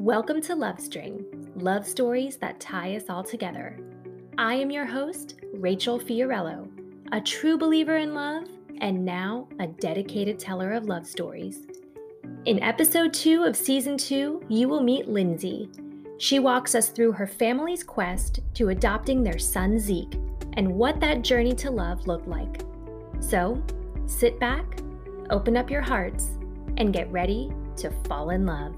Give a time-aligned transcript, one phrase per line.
[0.00, 1.26] Welcome to Love String,
[1.56, 3.78] love stories that tie us all together.
[4.38, 6.70] I am your host, Rachel Fiorello,
[7.12, 8.44] a true believer in love
[8.80, 11.66] and now a dedicated teller of love stories.
[12.46, 15.68] In episode two of season two, you will meet Lindsay.
[16.16, 20.14] She walks us through her family's quest to adopting their son Zeke
[20.54, 22.62] and what that journey to love looked like.
[23.20, 23.62] So,
[24.06, 24.80] sit back,
[25.28, 26.30] open up your hearts,
[26.78, 28.74] and get ready to fall in love.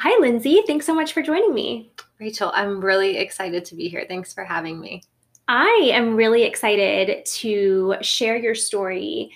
[0.00, 0.62] Hi, Lindsay.
[0.66, 1.92] Thanks so much for joining me.
[2.18, 4.06] Rachel, I'm really excited to be here.
[4.08, 5.02] Thanks for having me.
[5.46, 9.30] I am really excited to share your story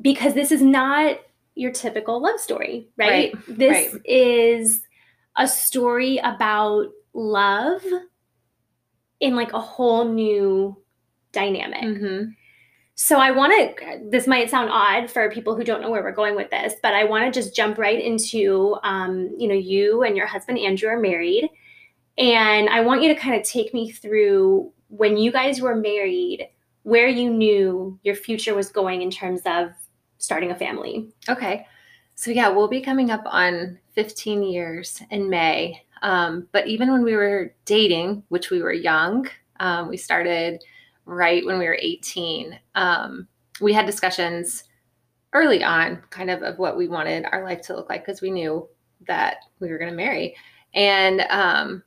[0.00, 1.20] because this is not
[1.54, 3.32] your typical love story, right?
[3.34, 4.02] Right, This right.
[4.04, 4.82] is
[5.36, 7.84] a story about love
[9.20, 10.76] in like a whole new
[11.30, 11.82] dynamic.
[11.82, 12.30] Mm-hmm.
[12.96, 14.00] So I want to.
[14.08, 16.94] This might sound odd for people who don't know where we're going with this, but
[16.94, 20.88] I want to just jump right into, um, you know, you and your husband Andrew
[20.88, 21.48] are married,
[22.18, 26.48] and I want you to kind of take me through when you guys were married,
[26.84, 29.70] where you knew your future was going in terms of
[30.18, 31.08] starting a family.
[31.28, 31.66] Okay.
[32.14, 35.82] So, yeah, we'll be coming up on 15 years in May.
[36.02, 40.62] Um, but even when we were dating, which we were young, um, we started
[41.04, 42.58] right when we were 18.
[42.74, 43.28] Um,
[43.60, 44.64] we had discussions
[45.32, 48.30] early on, kind of, of what we wanted our life to look like because we
[48.30, 48.68] knew
[49.06, 50.34] that we were going to marry.
[50.74, 51.82] And um,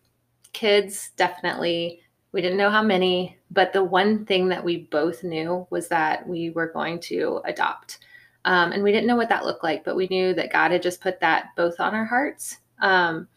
[0.54, 2.02] kids, definitely,
[2.32, 6.28] we didn't know how many, but the one thing that we both knew was that
[6.28, 8.00] we were going to adopt.
[8.46, 10.82] Um, and we didn't know what that looked like, but we knew that God had
[10.82, 12.58] just put that both on our hearts.
[12.80, 13.28] Um,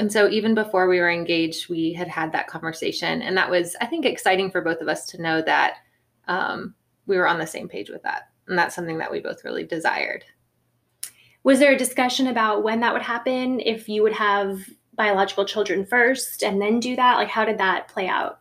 [0.00, 3.20] and so even before we were engaged, we had had that conversation.
[3.20, 5.74] And that was, I think, exciting for both of us to know that
[6.26, 8.30] um, we were on the same page with that.
[8.48, 10.24] And that's something that we both really desired.
[11.42, 13.60] Was there a discussion about when that would happen?
[13.60, 14.60] If you would have
[14.94, 17.16] biological children first and then do that?
[17.16, 18.40] Like, how did that play out?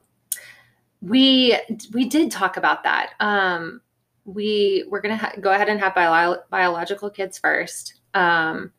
[1.01, 1.57] We
[1.93, 3.11] we did talk about that.
[3.19, 3.81] Um,
[4.23, 7.95] we we're gonna ha- go ahead and have bio- biological kids first.
[8.13, 8.71] Um,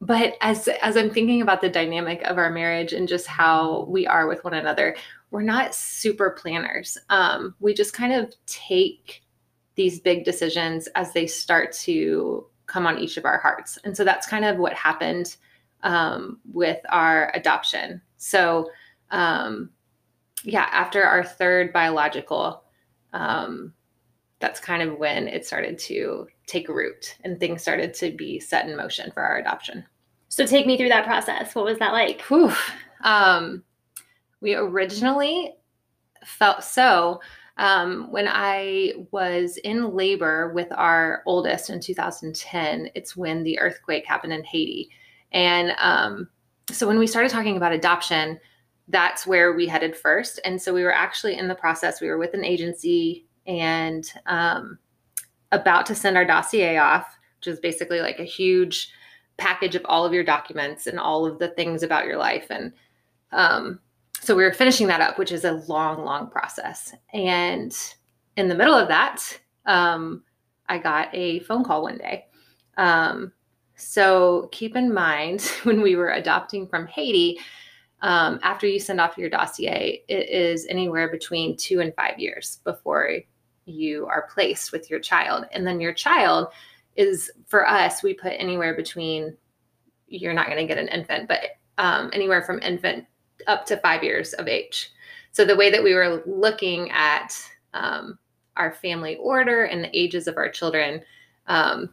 [0.00, 4.06] but as as I'm thinking about the dynamic of our marriage and just how we
[4.06, 4.96] are with one another,
[5.30, 6.98] we're not super planners.
[7.10, 9.22] Um, we just kind of take
[9.74, 14.04] these big decisions as they start to come on each of our hearts, and so
[14.04, 15.36] that's kind of what happened
[15.82, 18.00] um, with our adoption.
[18.16, 18.70] So.
[19.10, 19.70] Um,
[20.44, 22.62] yeah, after our third biological,
[23.12, 23.72] um,
[24.40, 28.68] that's kind of when it started to take root and things started to be set
[28.68, 29.84] in motion for our adoption.
[30.28, 31.54] So, take me through that process.
[31.54, 32.20] What was that like?
[32.22, 32.52] Whew.
[33.04, 33.62] Um,
[34.40, 35.54] we originally
[36.24, 37.20] felt so
[37.58, 42.90] um, when I was in labor with our oldest in 2010.
[42.94, 44.90] It's when the earthquake happened in Haiti.
[45.32, 46.28] And um,
[46.70, 48.38] so when we started talking about adoption,
[48.88, 50.40] that's where we headed first.
[50.44, 54.78] And so we were actually in the process, we were with an agency and um,
[55.52, 58.90] about to send our dossier off, which is basically like a huge
[59.36, 62.46] package of all of your documents and all of the things about your life.
[62.50, 62.72] And
[63.32, 63.80] um,
[64.20, 66.94] so we were finishing that up, which is a long, long process.
[67.12, 67.76] And
[68.36, 69.22] in the middle of that,
[69.66, 70.24] um,
[70.68, 72.26] I got a phone call one day.
[72.76, 73.32] Um,
[73.76, 77.38] so keep in mind when we were adopting from Haiti,
[78.00, 82.60] um, after you send off your dossier, it is anywhere between two and five years
[82.64, 83.10] before
[83.68, 85.46] you are placed with your child.
[85.52, 86.48] And then your child
[86.96, 89.36] is, for us, we put anywhere between,
[90.08, 91.40] you're not going to get an infant, but
[91.78, 93.06] um, anywhere from infant
[93.46, 94.90] up to five years of age.
[95.32, 97.38] So the way that we were looking at
[97.74, 98.18] um,
[98.56, 101.02] our family order and the ages of our children,
[101.46, 101.90] um,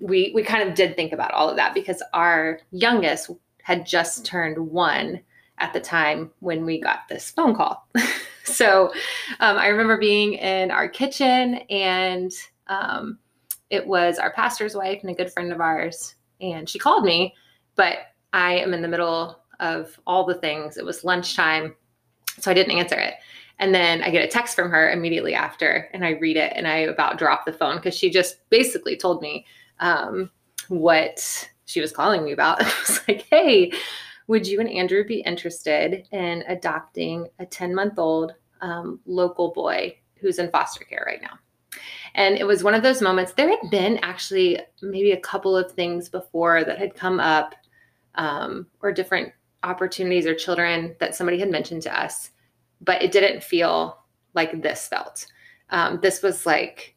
[0.00, 3.30] we we kind of did think about all of that because our youngest
[3.62, 5.20] had just turned one
[5.58, 7.86] at the time when we got this phone call.
[8.44, 8.92] so
[9.40, 12.32] um, I remember being in our kitchen and
[12.68, 13.18] um,
[13.70, 16.14] it was our pastor's wife and a good friend of ours.
[16.40, 17.34] And she called me,
[17.74, 17.98] but
[18.32, 20.76] I am in the middle of all the things.
[20.76, 21.74] It was lunchtime,
[22.38, 23.14] so I didn't answer it.
[23.58, 26.66] And then I get a text from her immediately after, and I read it, and
[26.66, 29.46] I about drop the phone because she just basically told me
[29.78, 30.30] um,
[30.68, 32.60] what she was calling me about.
[32.62, 33.72] I was like, hey,
[34.26, 39.96] would you and Andrew be interested in adopting a 10 month old um, local boy
[40.16, 41.38] who's in foster care right now?
[42.14, 43.32] And it was one of those moments.
[43.32, 47.54] There had been actually maybe a couple of things before that had come up,
[48.14, 49.32] um, or different
[49.64, 52.30] opportunities or children that somebody had mentioned to us,
[52.80, 53.98] but it didn't feel
[54.34, 55.26] like this felt.
[55.70, 56.94] Um, this was like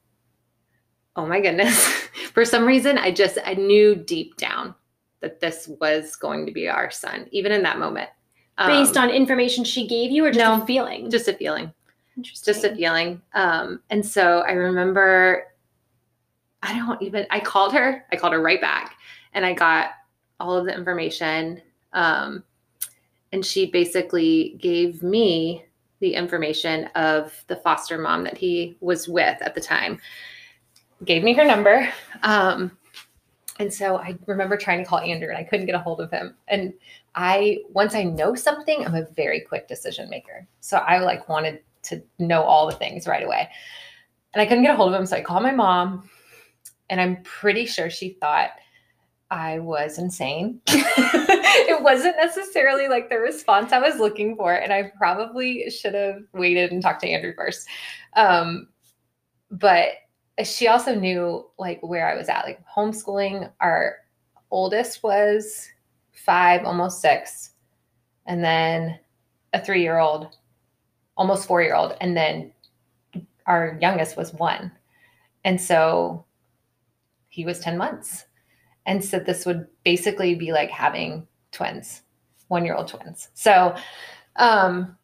[1.18, 1.84] oh my goodness.
[2.34, 4.76] For some reason, I just I knew deep down
[5.22, 8.10] that this was going to be our son, even in that moment.
[8.58, 11.12] Based um, on information she gave you, or just no, a feeling?
[11.12, 11.72] Just a feeling.
[12.16, 12.54] Interesting.
[12.54, 13.22] Just a feeling.
[13.36, 15.44] Um, and so I remember,
[16.64, 17.28] I don't even.
[17.30, 18.04] I called her.
[18.12, 18.96] I called her right back,
[19.34, 19.92] and I got
[20.40, 21.62] all of the information.
[21.94, 22.44] Um,
[23.32, 25.64] and she basically gave me
[26.00, 30.00] the information of the foster mom that he was with at the time.
[31.06, 31.90] Gave me her number.
[32.24, 32.72] Um,
[33.60, 36.12] and so I remember trying to call Andrew and I couldn't get a hold of
[36.12, 36.36] him.
[36.48, 36.74] And
[37.16, 40.48] I, once I know something, I'm a very quick decision maker.
[40.60, 43.50] So I like wanted to know all the things right away.
[44.34, 45.06] And I couldn't get a hold of him.
[45.06, 46.08] So I called my mom
[46.90, 48.52] and I'm pretty sure she thought
[49.32, 50.62] I was insane.
[50.68, 54.54] it wasn't necessarily like the response I was looking for.
[54.54, 57.68] And I probably should have waited and talked to Andrew first.
[58.16, 58.68] Um,
[59.50, 59.90] but
[60.44, 63.52] she also knew like where I was at, like homeschooling.
[63.60, 63.98] Our
[64.52, 65.68] oldest was
[66.12, 67.52] five, almost six,
[68.26, 69.00] and then
[69.54, 70.36] a three year old,
[71.16, 72.52] almost four year old, and then
[73.46, 74.72] our youngest was one.
[75.44, 76.26] And so
[77.30, 78.26] he was 10 months.
[78.86, 82.04] And so this would basically be like having twins,
[82.50, 83.30] one year old twins.
[83.34, 83.76] So,
[84.36, 84.98] um,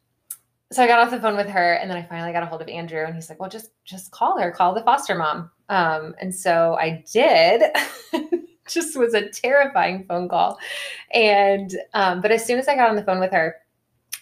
[0.74, 2.62] so I got off the phone with her and then I finally got a hold
[2.62, 5.52] of Andrew and he's like, well, just, just call her, call the foster mom.
[5.70, 7.64] Um, and so I did,
[8.68, 10.58] just was a terrifying phone call.
[11.14, 13.56] And, um, but as soon as I got on the phone with her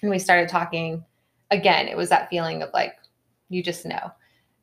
[0.01, 1.05] and we started talking
[1.51, 2.95] again, it was that feeling of like,
[3.49, 4.11] you just know.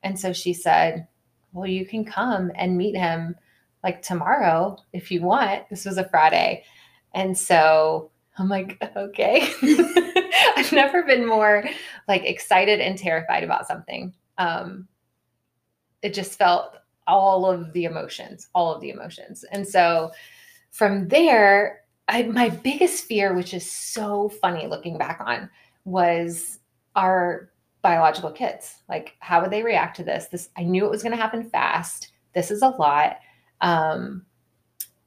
[0.03, 1.07] And so she said,
[1.53, 3.35] well, you can come and meet him
[3.83, 5.69] like tomorrow if you want.
[5.71, 6.65] This was a Friday.
[7.15, 9.49] And so I'm like, okay.
[10.57, 11.65] I've never been more
[12.07, 14.15] like excited and terrified about something.
[14.39, 14.89] Um,
[16.03, 16.77] it just felt
[17.07, 19.45] all of the emotions, all of the emotions.
[19.51, 20.13] And so
[20.71, 25.51] from there, I, my biggest fear, which is so funny looking back on,
[25.85, 26.59] was
[26.95, 27.51] our
[27.83, 28.77] biological kids.
[28.89, 30.27] Like, how would they react to this?
[30.27, 32.13] This I knew it was going to happen fast.
[32.35, 33.19] This is a lot.
[33.61, 34.25] Um,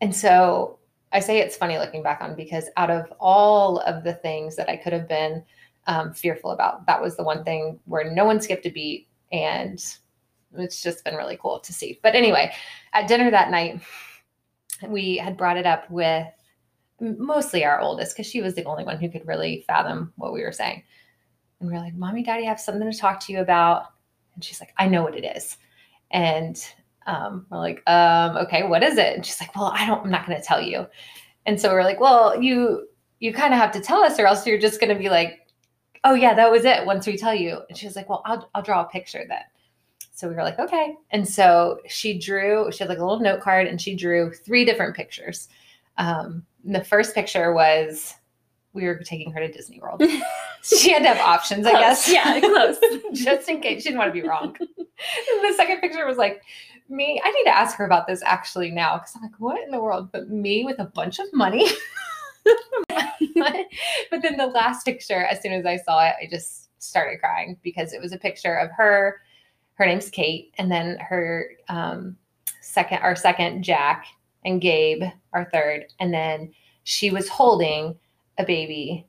[0.02, 0.80] and so
[1.14, 4.70] I say it's funny looking back on because out of all of the things that
[4.70, 5.44] I could have been
[5.88, 9.08] um, fearful about, that was the one thing where no one skipped a beat.
[9.32, 9.84] And
[10.58, 12.00] it's just been really cool to see.
[12.04, 12.54] But anyway,
[12.94, 13.82] at dinner that night,
[14.88, 16.28] we had brought it up with
[17.00, 20.44] mostly our oldest because she was the only one who could really fathom what we
[20.44, 20.84] were saying.
[21.60, 23.88] And we are like, Mommy, Daddy, have something to talk to you about.
[24.36, 25.58] And she's like, I know what it is.
[26.12, 26.64] And
[27.08, 29.16] um, we're like, um, okay, what is it?
[29.16, 30.88] And she's like, well, I don't, I'm not going to tell you.
[31.46, 32.88] And so we're like, well, you,
[33.20, 35.48] you kind of have to tell us or else you're just going to be like,
[36.04, 37.60] oh yeah, that was it once we tell you.
[37.70, 39.44] And she was like, well, I'll, I'll draw a picture then.
[40.14, 40.96] So we were like, okay.
[41.12, 44.66] And so she drew, she had like a little note card and she drew three
[44.66, 45.50] different pictures.
[45.98, 48.16] Um, the first picture was
[48.74, 50.02] we were taking her to Disney World.
[50.64, 52.10] she had to have options, I guess.
[52.10, 52.78] Yeah, close.
[53.14, 54.56] Just in case she didn't want to be wrong.
[55.34, 56.44] And the second picture was like
[56.92, 59.72] me, I need to ask her about this actually now because I'm like, what in
[59.72, 60.12] the world?
[60.12, 61.68] But me with a bunch of money.
[62.46, 67.58] but then the last picture, as soon as I saw it, I just started crying
[67.62, 69.22] because it was a picture of her.
[69.76, 72.18] Her name's Kate, and then her um,
[72.62, 74.06] second, our second, Jack,
[74.46, 76.52] and Gabe, our third, and then
[76.84, 77.96] she was holding
[78.38, 79.08] a baby,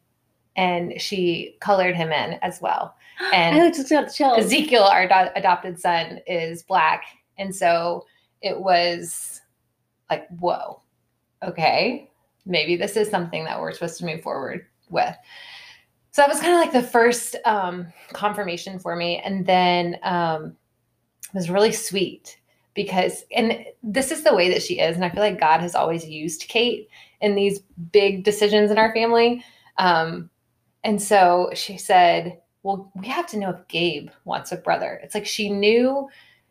[0.56, 2.94] and she colored him in as well.
[3.32, 4.38] And I just got chills.
[4.38, 7.04] Ezekiel, our do- adopted son, is black,
[7.38, 8.06] and so
[8.40, 9.40] it was
[10.10, 10.80] like, whoa,
[11.42, 12.10] okay,
[12.44, 15.14] maybe this is something that we're supposed to move forward with.
[16.10, 19.18] So that was kind of like the first um, confirmation for me.
[19.18, 20.56] And then um,
[21.28, 22.38] it was really sweet
[22.74, 24.94] because, and this is the way that she is.
[24.94, 26.88] And I feel like God has always used Kate
[27.22, 27.60] in these
[27.92, 29.42] big decisions in our family.
[29.78, 30.28] Um,
[30.84, 35.00] and so she said, well, we have to know if Gabe wants a brother.
[35.02, 36.08] It's like she knew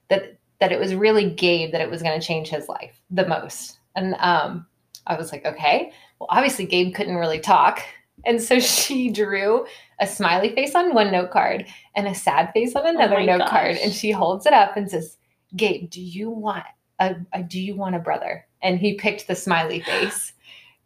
[0.10, 3.28] that that it was really Gabe that it was going to change his life the
[3.28, 3.80] most.
[3.96, 4.66] And um,
[5.08, 7.82] I was like, okay, well, obviously Gabe couldn't really talk.
[8.26, 9.66] And so she drew
[10.00, 11.66] a smiley face on one note card
[11.96, 13.50] and a sad face on another oh note gosh.
[13.50, 13.78] card.
[13.78, 15.18] And she holds it up and says,
[15.58, 16.64] Gabe, do you want
[17.00, 18.46] a, a do you want a brother?
[18.62, 20.34] And he picked the smiley face.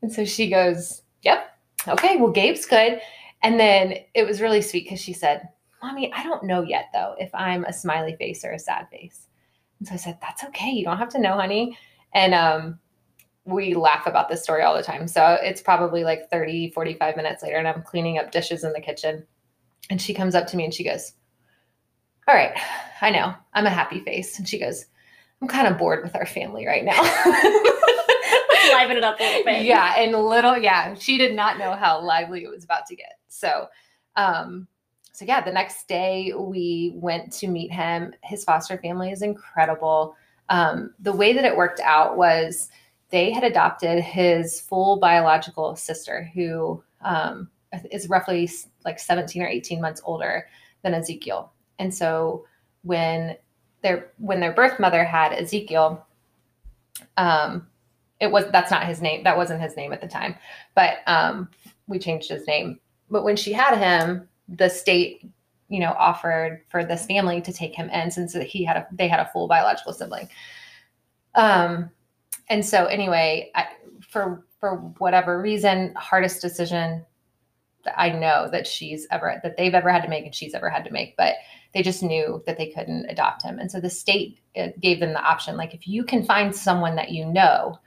[0.01, 1.51] And so she goes, Yep.
[1.87, 2.99] Okay, well, Gabe's good.
[3.43, 5.49] And then it was really sweet because she said,
[5.83, 9.24] Mommy, I don't know yet though if I'm a smiley face or a sad face.
[9.85, 10.71] And so I said, That's okay.
[10.71, 11.77] You don't have to know, honey.
[12.13, 12.79] And um,
[13.45, 15.07] we laugh about this story all the time.
[15.07, 18.81] So it's probably like 30, 45 minutes later, and I'm cleaning up dishes in the
[18.81, 19.25] kitchen.
[19.89, 21.13] And she comes up to me and she goes,
[22.27, 22.57] All right,
[23.01, 24.39] I know, I'm a happy face.
[24.39, 24.85] And she goes,
[25.41, 26.99] I'm kind of bored with our family right now.
[28.73, 29.65] Liven it up a little bit.
[29.65, 33.19] yeah, and little, yeah, she did not know how lively it was about to get.
[33.27, 33.67] So,
[34.15, 34.67] um,
[35.15, 38.13] so yeah, the next day we went to meet him.
[38.21, 40.13] His foster family is incredible.
[40.49, 42.67] Um, the way that it worked out was
[43.11, 47.49] they had adopted his full biological sister, who um,
[47.91, 48.49] is roughly
[48.83, 50.49] like 17 or 18 months older
[50.81, 51.53] than Ezekiel.
[51.79, 52.45] And so
[52.83, 53.37] when
[53.83, 56.05] their when their birth mother had Ezekiel,
[57.15, 57.65] um,
[58.19, 59.23] it was that's not his name.
[59.23, 60.35] That wasn't his name at the time,
[60.73, 61.47] but um,
[61.87, 62.81] we changed his name.
[63.09, 65.25] But when she had him, the state,
[65.69, 69.07] you know, offered for this family to take him in since he had a they
[69.07, 70.29] had a full biological sibling.
[71.35, 71.89] Um,
[72.49, 73.65] and so anyway, I,
[74.07, 77.05] for for whatever reason, hardest decision
[77.83, 80.69] that I know that she's ever that they've ever had to make and she's ever
[80.69, 81.35] had to make, but
[81.73, 83.59] they just knew that they couldn't adopt him.
[83.59, 86.95] And so the state uh, gave them the option like if you can find someone
[86.95, 87.79] that you know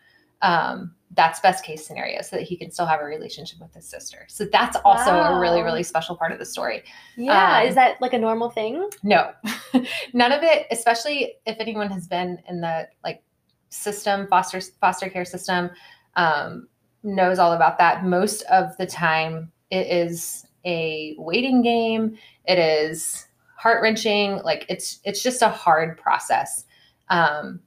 [0.42, 3.84] um, that's best case scenario so that he can still have a relationship with his
[3.84, 4.24] sister.
[4.28, 5.36] So that's also wow.
[5.36, 6.84] a really, really special part of the story.
[7.16, 7.58] Yeah.
[7.58, 8.88] Um, is that like a normal thing?
[9.02, 9.32] No,
[10.14, 13.20] none of it, especially if anyone has been in the like
[13.68, 15.70] system, foster, foster care system,
[16.14, 16.68] um,
[17.02, 18.04] knows all about that.
[18.04, 22.16] Most of the time it is a waiting game.
[22.44, 24.36] It is heart wrenching.
[24.44, 26.64] Like it's, it's just a hard process.
[27.08, 27.58] Um,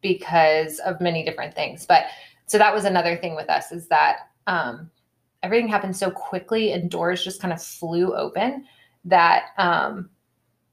[0.00, 1.86] because of many different things.
[1.86, 2.04] But
[2.48, 4.90] so that was another thing with us is that um,
[5.42, 8.64] everything happened so quickly and doors just kind of flew open
[9.04, 10.10] that um,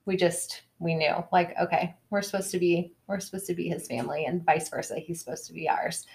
[0.06, 3.88] we just we knew like okay we're supposed to be we're supposed to be his
[3.88, 6.08] family and vice versa he's supposed to be ours.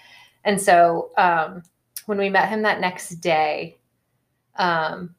[0.43, 1.63] And so um,
[2.07, 3.77] when we met him that next day
[4.55, 5.15] um,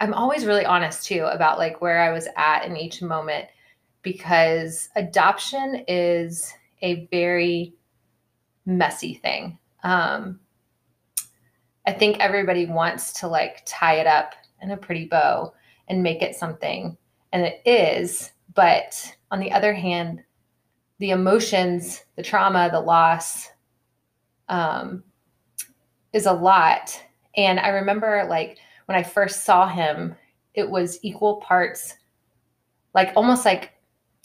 [0.00, 3.46] i'm always really honest too about like where i was at in each moment
[4.02, 6.52] because adoption is
[6.82, 7.74] a very
[8.66, 9.58] messy thing.
[9.82, 10.40] Um,
[11.86, 15.52] I think everybody wants to like tie it up in a pretty bow
[15.88, 16.96] and make it something,
[17.32, 18.30] and it is.
[18.54, 20.22] But on the other hand,
[20.98, 23.48] the emotions, the trauma, the loss
[24.48, 25.02] um,
[26.12, 27.02] is a lot.
[27.36, 30.14] And I remember like when I first saw him,
[30.54, 31.94] it was equal parts,
[32.94, 33.72] like almost like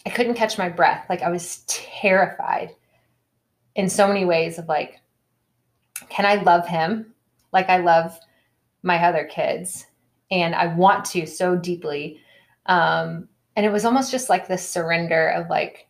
[0.06, 1.06] I couldn't catch my breath.
[1.10, 2.76] Like I was terrified
[3.78, 5.00] in so many ways of like,
[6.10, 7.14] can I love him
[7.54, 8.20] like I love
[8.84, 9.86] my other kids?
[10.30, 12.20] And I want to so deeply.
[12.66, 15.88] Um, and it was almost just like this surrender of like,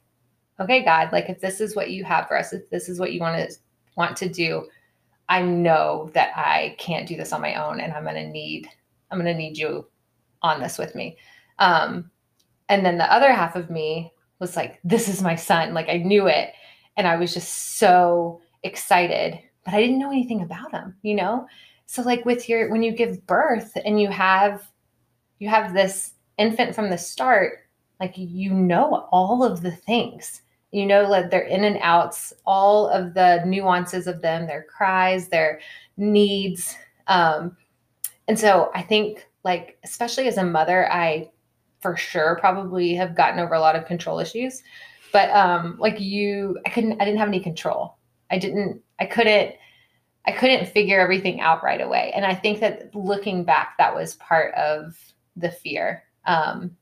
[0.60, 3.13] okay, God, like if this is what you have for us, if this is what
[3.13, 3.56] you want to
[3.96, 4.67] want to do,
[5.29, 8.70] I know that I can't do this on my own, and I'm gonna need
[9.12, 9.88] I'm gonna need you
[10.41, 11.17] on this with me.
[11.60, 12.10] Um,
[12.70, 15.74] and then the other half of me was like, this is my son.
[15.74, 16.53] Like I knew it.
[16.98, 21.48] And I was just so excited, but I didn't know anything about them, you know?
[21.86, 24.70] So like with your when you give birth and you have
[25.39, 27.60] you have this infant from the start,
[28.00, 30.42] like you know all of the things.
[30.72, 35.30] You know like their in and outs, all of the nuances of them, their cries,
[35.30, 35.62] their
[35.96, 36.75] needs.
[37.08, 37.56] Um,
[38.27, 41.32] and so I think like especially as a mother, I
[41.80, 44.62] for sure probably have gotten over a lot of control issues.
[45.11, 47.97] But um like you I couldn't I didn't have any control.
[48.29, 49.55] I didn't I couldn't
[50.25, 52.11] I couldn't figure everything out right away.
[52.15, 54.97] And I think that looking back that was part of
[55.35, 56.03] the fear.
[56.25, 56.75] Um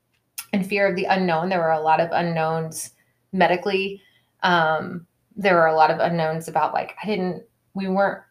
[0.54, 1.50] and fear of the unknown.
[1.50, 2.92] There were a lot of unknowns
[3.32, 4.02] medically.
[4.44, 5.06] Um
[5.36, 8.24] there were a lot of unknowns about like I didn't we weren't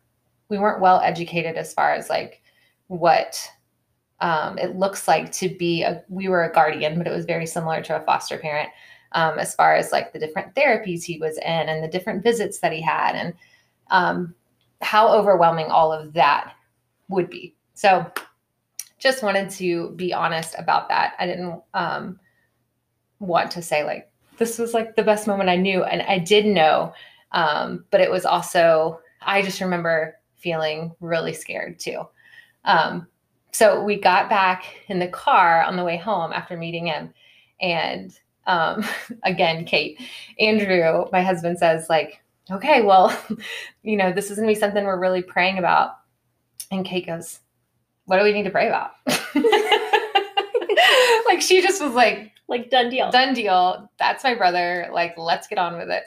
[0.48, 2.42] we weren't well educated as far as like
[2.88, 3.48] what
[4.20, 7.46] um, it looks like to be a we were a guardian but it was very
[7.46, 8.70] similar to a foster parent
[9.14, 12.58] um, as far as like the different therapies he was in and the different visits
[12.60, 13.34] that he had and
[13.90, 14.34] um,
[14.82, 16.54] how overwhelming all of that
[17.08, 17.54] would be.
[17.74, 18.06] So
[18.98, 21.14] just wanted to be honest about that.
[21.18, 22.18] I didn't um,
[23.20, 26.44] want to say like this was like the best moment i knew and i did
[26.44, 26.92] know
[27.30, 32.02] um, but it was also i just remember feeling really scared too.
[32.66, 33.08] Um,
[33.50, 37.14] so we got back in the car on the way home after meeting him
[37.62, 38.84] and um,
[39.22, 40.00] again kate
[40.38, 43.16] andrew my husband says like okay well
[43.82, 45.96] you know this is going to be something we're really praying about.
[46.70, 47.40] And kate goes
[48.06, 48.92] what do we need to pray about?
[51.34, 53.10] Like she just was like like done deal.
[53.10, 53.90] done deal.
[53.98, 54.88] That's my brother.
[54.92, 56.04] Like let's get on with it.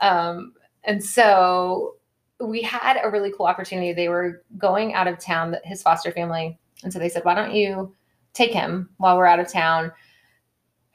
[0.00, 1.94] Um, and so
[2.40, 3.92] we had a really cool opportunity.
[3.92, 6.58] They were going out of town his foster family.
[6.82, 7.94] And so they said, why don't you
[8.32, 9.92] take him while we're out of town?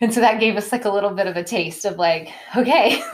[0.01, 3.01] And so that gave us like a little bit of a taste of like, okay,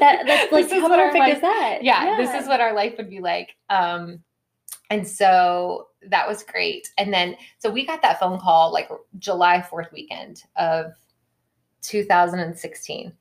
[0.00, 1.78] that, that's like how perfect life, is that?
[1.82, 3.56] Yeah, yeah, this is what our life would be like.
[3.70, 4.22] Um,
[4.90, 6.88] and so that was great.
[6.98, 10.92] And then so we got that phone call like July 4th weekend of
[11.82, 13.12] 2016.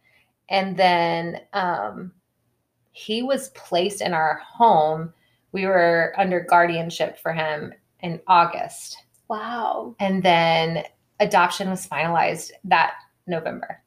[0.49, 2.11] And then um,
[2.91, 5.13] he was placed in our home.
[5.51, 8.97] We were under guardianship for him in August.
[9.29, 9.95] Wow.
[9.99, 10.83] And then
[11.21, 12.95] adoption was finalized that
[13.27, 13.81] November.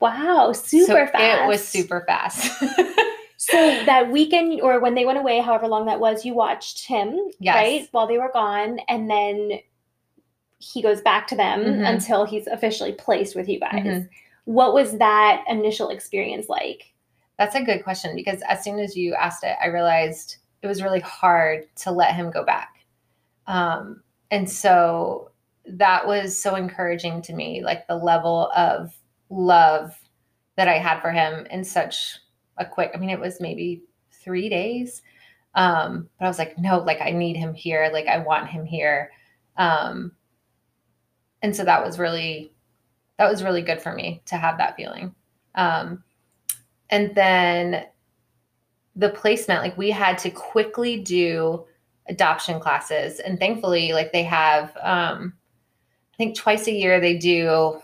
[0.00, 1.42] Wow, super so fast.
[1.42, 2.52] It was super fast.
[3.36, 7.18] so that weekend or when they went away, however long that was, you watched him,
[7.40, 7.54] yes.
[7.54, 7.88] right?
[7.90, 8.78] While they were gone.
[8.88, 9.58] And then
[10.58, 11.84] he goes back to them mm-hmm.
[11.84, 13.84] until he's officially placed with you guys.
[13.84, 14.06] Mm-hmm.
[14.44, 16.94] What was that initial experience like?
[17.38, 20.82] That's a good question because as soon as you asked it, I realized it was
[20.82, 22.74] really hard to let him go back.
[23.46, 25.30] Um, and so
[25.70, 28.94] that was so encouraging to me, like the level of
[29.30, 29.98] love
[30.56, 32.18] that I had for him in such
[32.56, 35.02] a quick, I mean, it was maybe three days.
[35.54, 37.90] Um, but I was like, no, like I need him here.
[37.92, 39.10] Like I want him here.
[39.56, 40.12] Um,
[41.42, 42.52] and so that was really,
[43.18, 45.14] that was really good for me to have that feeling.
[45.54, 46.04] Um,
[46.90, 47.84] and then
[48.96, 51.64] the placement, like we had to quickly do
[52.08, 53.20] adoption classes.
[53.20, 55.34] And thankfully, like they have, um,
[56.18, 57.80] think twice a year they do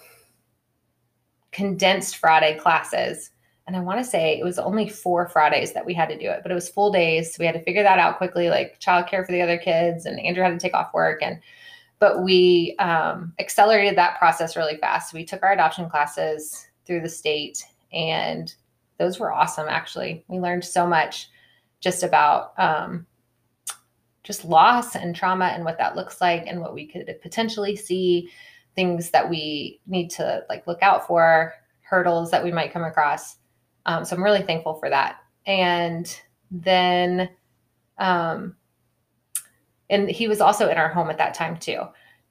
[1.52, 3.30] condensed Friday classes.
[3.66, 6.28] And I want to say it was only four Fridays that we had to do
[6.28, 7.32] it, but it was full days.
[7.32, 10.20] So we had to figure that out quickly, like childcare for the other kids, and
[10.20, 11.22] Andrew had to take off work.
[11.22, 11.40] And
[12.00, 15.14] but we um, accelerated that process really fast.
[15.14, 18.52] We took our adoption classes through the state, and
[18.98, 19.68] those were awesome.
[19.68, 21.30] Actually, we learned so much
[21.80, 23.06] just about um,
[24.24, 28.30] just loss and trauma and what that looks like and what we could potentially see
[28.74, 31.52] things that we need to like look out for
[31.82, 33.36] hurdles that we might come across.
[33.86, 35.18] Um, so i'm really thankful for that.
[35.46, 37.28] And then
[37.98, 38.56] um,
[39.90, 41.82] and he was also in our home at that time too.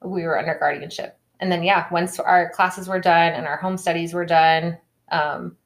[0.02, 1.16] We were under guardianship.
[1.40, 4.78] And then yeah once our classes were done and our home studies were done
[5.10, 5.56] um,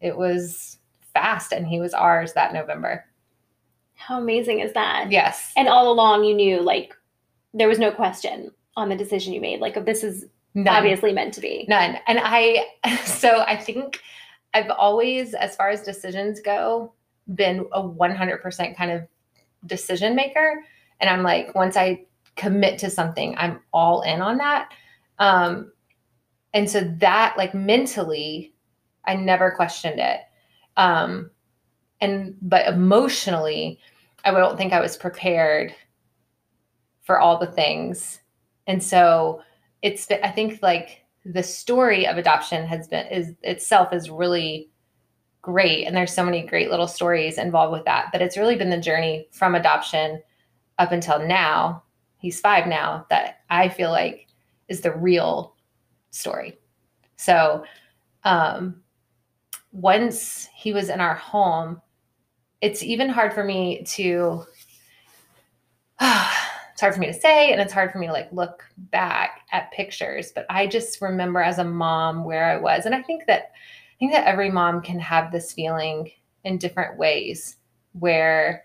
[0.00, 0.78] it was
[1.12, 3.04] fast and he was ours that november
[4.06, 5.10] how amazing is that?
[5.10, 5.52] Yes.
[5.56, 6.94] And all along you knew like
[7.54, 9.60] there was no question on the decision you made.
[9.60, 10.74] Like this is None.
[10.74, 11.66] obviously meant to be.
[11.68, 11.98] None.
[12.06, 12.66] And I
[13.04, 14.00] so I think
[14.54, 16.92] I've always, as far as decisions go,
[17.34, 19.02] been a 100% kind of
[19.66, 20.62] decision maker.
[21.00, 22.04] And I'm like, once I
[22.36, 24.72] commit to something, I'm all in on that.
[25.18, 25.72] Um,
[26.52, 28.52] and so that, like, mentally,
[29.06, 30.20] I never questioned it.
[30.76, 31.30] Um,
[32.00, 33.78] and, but emotionally,
[34.24, 35.74] I don't think I was prepared
[37.02, 38.20] for all the things.
[38.66, 39.42] And so
[39.82, 44.70] it's I think like the story of adoption has been is itself is really
[45.42, 48.70] great and there's so many great little stories involved with that but it's really been
[48.70, 50.22] the journey from adoption
[50.78, 51.82] up until now
[52.18, 54.28] he's 5 now that I feel like
[54.68, 55.56] is the real
[56.10, 56.58] story.
[57.16, 57.64] So
[58.24, 58.82] um
[59.72, 61.80] once he was in our home
[62.62, 64.44] it's even hard for me to
[66.00, 69.40] it's hard for me to say and it's hard for me to like look back
[69.50, 72.86] at pictures but i just remember as a mom where i was.
[72.86, 76.10] And i think that i think that every mom can have this feeling
[76.44, 77.56] in different ways
[77.92, 78.64] where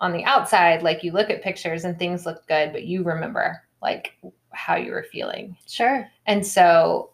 [0.00, 3.62] on the outside like you look at pictures and things look good but you remember
[3.80, 4.12] like
[4.52, 5.56] how you were feeling.
[5.66, 6.06] Sure.
[6.26, 7.12] And so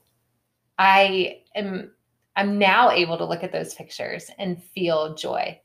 [0.79, 1.91] i am
[2.37, 5.59] i'm now able to look at those pictures and feel joy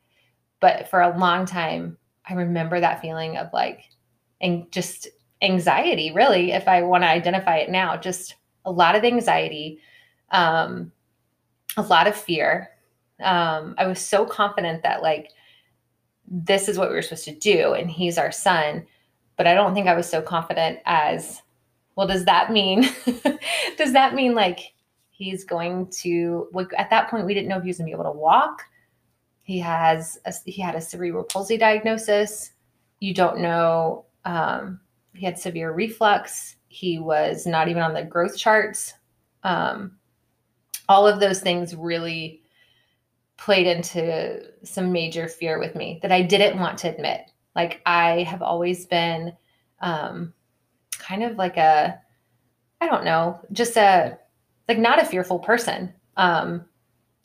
[0.62, 3.90] but for a long time, I remember that feeling of like,
[4.40, 5.10] and just
[5.42, 9.80] anxiety, really, if I want to identify it now, just a lot of anxiety,
[10.30, 10.92] um,
[11.76, 12.70] a lot of fear.
[13.22, 15.32] Um, I was so confident that like
[16.28, 18.86] this is what we were supposed to do, and he's our son.
[19.36, 21.42] But I don't think I was so confident as
[21.96, 22.08] well.
[22.08, 22.84] Does that mean?
[23.78, 24.74] does that mean like
[25.10, 26.48] he's going to?
[26.54, 28.18] Like, at that point, we didn't know if he was going to be able to
[28.18, 28.64] walk.
[29.44, 32.52] He has a, he had a cerebral palsy diagnosis.
[33.00, 34.06] You don't know.
[34.26, 34.80] Um,
[35.14, 36.56] he had severe reflux.
[36.68, 38.94] He was not even on the growth charts.
[39.44, 39.98] Um,
[40.88, 42.42] all of those things really
[43.38, 47.32] played into some major fear with me that I didn't want to admit.
[47.56, 49.34] Like I have always been
[49.80, 50.34] um,
[51.00, 52.00] kind of like a,
[52.80, 54.18] I don't know, just a
[54.68, 55.94] like not a fearful person.
[56.18, 56.66] Um,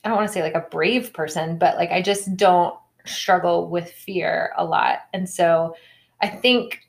[0.06, 3.68] I don't want to say like a brave person, but like I just don't struggle
[3.68, 5.00] with fear a lot.
[5.12, 5.74] And so
[6.22, 6.82] I think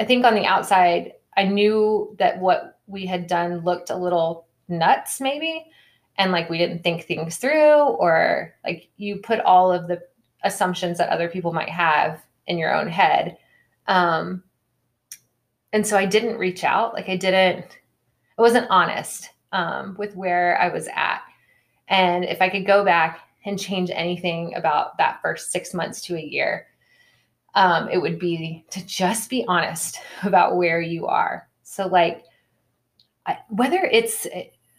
[0.00, 4.48] I think on the outside I knew that what we had done looked a little
[4.66, 5.66] nuts maybe
[6.18, 10.02] and like we didn't think things through or like you put all of the
[10.42, 13.38] assumptions that other people might have in your own head.
[13.86, 14.42] Um
[15.72, 16.92] and so i didn't reach out.
[16.92, 17.78] Like i didn't
[18.36, 21.22] i wasn't honest um, with where i was at
[21.88, 26.16] and if i could go back and change anything about that first six months to
[26.16, 26.66] a year
[27.54, 31.48] um, it would be to just be honest about where you are.
[31.62, 32.24] So like
[33.26, 34.26] I, whether it's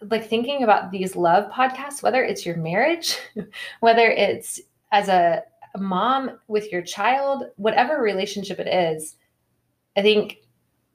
[0.02, 3.18] like thinking about these love podcasts, whether it's your marriage,
[3.80, 4.60] whether it's
[4.92, 5.42] as a,
[5.74, 9.16] a mom with your child, whatever relationship it is,
[9.98, 10.38] I think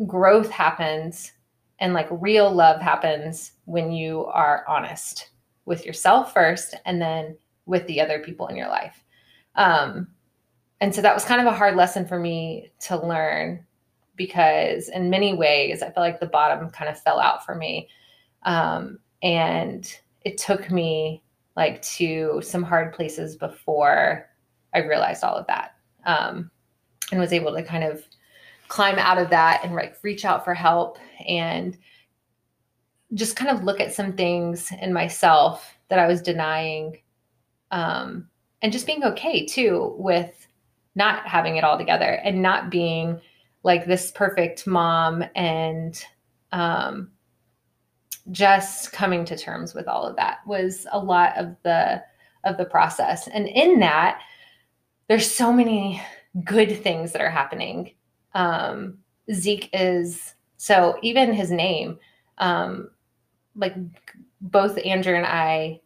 [0.07, 1.33] growth happens
[1.81, 5.30] and like real love happens when you are honest
[5.65, 9.05] with yourself first and then with the other people in your life.
[9.57, 10.09] Um,
[10.81, 13.65] and so that was kind of a hard lesson for me to learn
[14.17, 17.89] because in many ways I feel like the bottom kind of fell out for me.
[18.43, 21.23] Um, and it took me
[21.57, 24.29] like to some hard places before
[24.75, 25.75] I realized all of that.
[26.07, 26.51] Um,
[27.11, 28.05] and was able to kind of
[28.69, 31.77] climb out of that and like reach out for help and
[33.15, 36.99] just kind of look at some things in myself that I was denying
[37.71, 38.29] um,
[38.63, 40.47] and just being okay too with
[40.95, 43.21] not having it all together and not being
[43.63, 46.05] like this perfect mom and
[46.53, 47.11] um,
[48.31, 52.03] just coming to terms with all of that was a lot of the
[52.45, 53.29] of the process.
[53.29, 54.21] And in that
[55.09, 56.01] there's so many
[56.45, 57.93] good things that are happening.
[58.35, 58.99] Um,
[59.33, 61.99] zeke is so even his name
[62.39, 62.91] um,
[63.61, 63.75] like
[64.41, 65.81] both andrew and i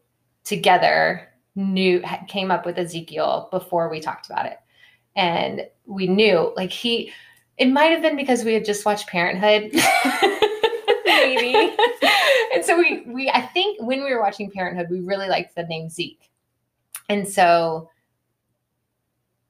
[0.44, 4.58] together knew came up with ezekiel before we talked about it.
[5.16, 7.12] And we knew like he
[7.56, 9.72] it might have been because we had just watched parenthood.
[11.06, 11.74] Maybe.
[12.54, 15.64] And so we we I think when we were watching Parenthood, we really liked the
[15.64, 16.30] name Zeke,
[17.08, 17.90] and so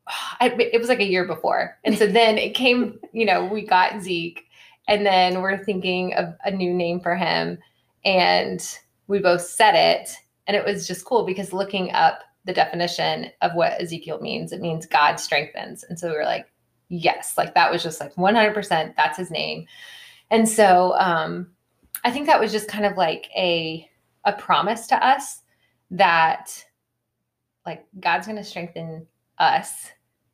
[0.41, 2.99] I, it was like a year before, and so then it came.
[3.13, 4.47] You know, we got Zeke,
[4.89, 7.59] and then we're thinking of a new name for him,
[8.05, 10.11] and we both said it,
[10.47, 14.61] and it was just cool because looking up the definition of what Ezekiel means, it
[14.61, 16.51] means God strengthens, and so we were like,
[16.89, 18.95] yes, like that was just like 100%.
[18.97, 19.67] That's his name,
[20.31, 21.49] and so um,
[22.05, 23.89] I think that was just kind of like a
[24.25, 25.43] a promise to us
[25.91, 26.65] that
[27.67, 29.07] like God's going to strengthen
[29.39, 29.91] us.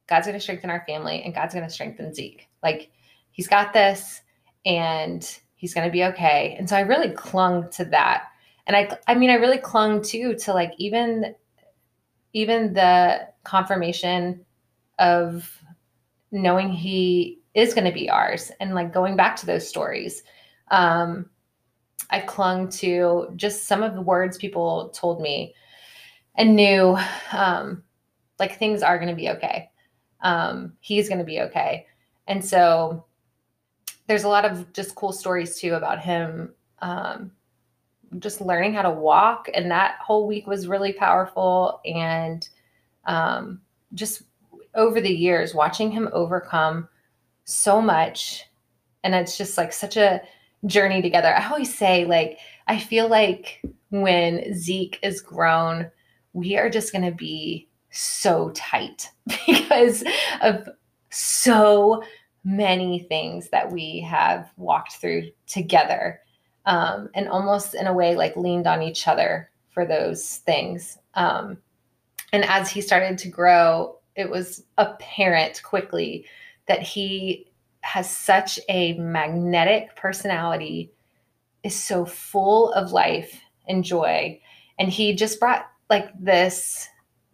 [0.09, 2.49] God's going to strengthen our family and God's going to strengthen Zeke.
[2.63, 2.91] Like
[3.31, 4.21] he's got this
[4.65, 6.57] and he's going to be okay.
[6.59, 8.29] And so I really clung to that.
[8.67, 11.35] And I I mean I really clung too to like even
[12.33, 14.47] even the confirmation
[14.99, 15.63] of
[16.33, 20.23] knowing he is going to be ours and like going back to those stories
[20.71, 21.29] um
[22.11, 25.55] I clung to just some of the words people told me
[26.37, 26.97] and knew
[27.33, 27.83] um,
[28.39, 29.71] like things are going to be okay.
[30.23, 31.87] Um, he's going to be okay.
[32.27, 33.05] And so
[34.11, 37.31] there's a lot of just cool stories too about him um,
[38.19, 39.49] just learning how to walk.
[39.55, 41.81] And that whole week was really powerful.
[41.85, 42.49] And
[43.05, 43.61] um,
[43.95, 44.23] just
[44.75, 46.89] over the years, watching him overcome
[47.45, 48.47] so much.
[49.05, 50.21] And it's just like such a
[50.67, 51.33] journey together.
[51.33, 55.89] I always say, like, I feel like when Zeke is grown,
[56.33, 59.09] we are just going to be so tight
[59.47, 60.03] because
[60.43, 60.69] of
[61.11, 62.03] so
[62.45, 66.21] many things that we have walked through together
[66.67, 70.99] um, and almost in a way like leaned on each other for those things.
[71.15, 71.59] Um,
[72.33, 76.27] and as he started to grow, it was apparent quickly
[76.67, 77.47] that he
[77.83, 80.93] has such a magnetic personality,
[81.63, 84.41] is so full of life and joy.
[84.79, 86.89] And he just brought like this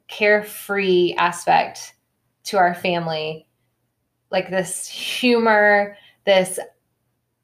[0.08, 1.94] carefree aspect
[2.44, 3.45] to our family,
[4.30, 6.58] like this humor, this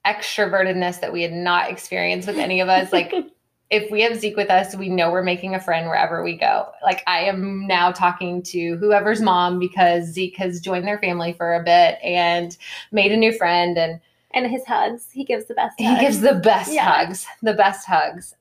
[0.07, 2.93] extrovertedness that we had not experienced with any of us.
[2.93, 3.13] Like
[3.71, 6.69] if we have Zeke with us, we know we're making a friend wherever we go.
[6.83, 11.55] Like I am now talking to whoever's mom because Zeke has joined their family for
[11.55, 12.57] a bit and
[12.91, 14.01] made a new friend and
[14.35, 15.09] and his hugs.
[15.13, 15.75] He gives the best.
[15.79, 16.01] He hugs.
[16.01, 16.85] gives the best yeah.
[16.85, 17.27] hugs.
[17.43, 18.35] The best hugs.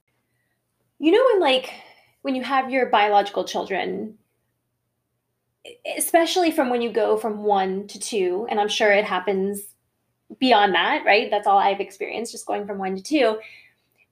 [0.99, 1.71] You know when like
[2.23, 4.17] when you have your biological children
[5.97, 9.61] especially from when you go from 1 to 2 and I'm sure it happens
[10.39, 11.29] beyond that, right?
[11.29, 13.39] That's all I've experienced just going from 1 to 2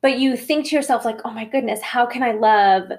[0.01, 2.89] but you think to yourself like oh my goodness how can i love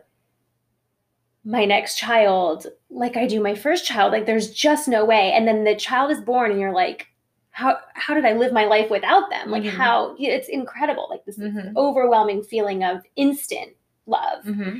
[1.45, 5.49] my next child like i do my first child like there's just no way and
[5.49, 7.07] then the child is born and you're like
[7.53, 9.51] how how did I live my life without them?
[9.51, 9.71] Like Mhm.
[9.71, 11.09] how it's incredible.
[11.11, 11.75] Like this Mhm.
[11.77, 13.73] overwhelming feeling of instant
[14.07, 14.45] love.
[14.45, 14.79] Mm-hmm.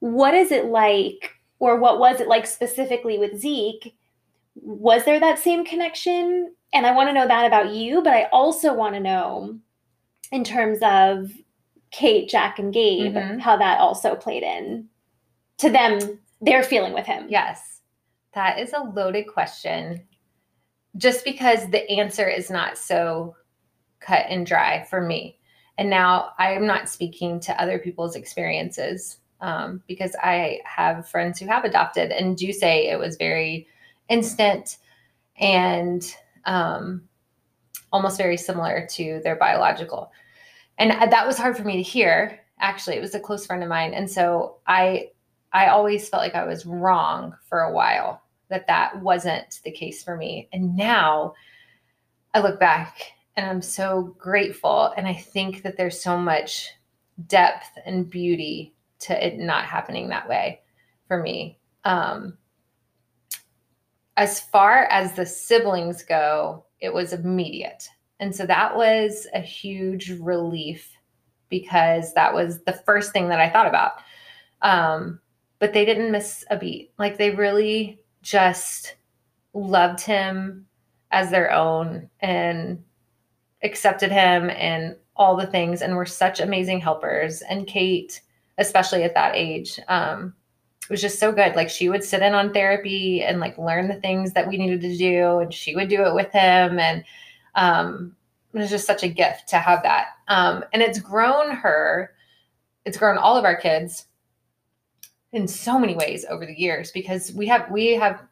[0.00, 3.96] What is it like, or what was it like specifically with Zeke?
[4.56, 6.54] Was there that same connection?
[6.72, 9.58] And I want to know that about you, but I also want to know
[10.32, 11.30] in terms of
[11.90, 13.40] Kate, Jack, and Gabe, Mhm.
[13.40, 14.88] how that also played in
[15.58, 17.26] to them, their feeling with him.
[17.28, 17.82] Yes,
[18.32, 20.06] that is a loaded question.
[20.96, 23.36] Just because the answer is not so
[24.00, 25.38] cut and dry for me.
[25.78, 31.46] And now I'm not speaking to other people's experiences um, because I have friends who
[31.46, 33.68] have adopted and do say it was very
[34.08, 34.78] instant
[35.38, 36.02] and
[36.46, 37.02] um,
[37.92, 40.10] almost very similar to their biological.
[40.78, 42.40] And that was hard for me to hear.
[42.58, 45.10] Actually, it was a close friend of mine, and so I
[45.52, 50.02] I always felt like I was wrong for a while that that wasn't the case
[50.02, 50.48] for me.
[50.52, 51.34] And now
[52.32, 52.98] I look back
[53.36, 54.92] and I'm so grateful.
[54.96, 56.70] And I think that there's so much
[57.26, 60.60] depth and beauty to it not happening that way
[61.08, 61.58] for me.
[61.84, 62.36] Um,
[64.16, 67.88] as far as the siblings go, it was immediate.
[68.20, 70.90] And so that was a huge relief
[71.48, 73.92] because that was the first thing that I thought about.
[74.62, 75.20] Um,
[75.58, 76.92] but they didn't miss a beat.
[76.98, 78.96] Like they really just
[79.52, 80.66] loved him
[81.10, 82.82] as their own and
[83.62, 87.42] accepted him and all the things and were such amazing helpers.
[87.42, 88.20] And Kate,
[88.58, 90.34] especially at that age, um,
[90.82, 91.56] it was just so good.
[91.56, 94.82] Like she would sit in on therapy and like learn the things that we needed
[94.82, 96.78] to do, and she would do it with him.
[96.78, 97.04] And
[97.54, 98.14] um,
[98.52, 100.08] it was just such a gift to have that.
[100.28, 102.12] Um, and it's grown her,
[102.84, 104.06] it's grown all of our kids
[105.32, 108.22] in so many ways over the years because we have we have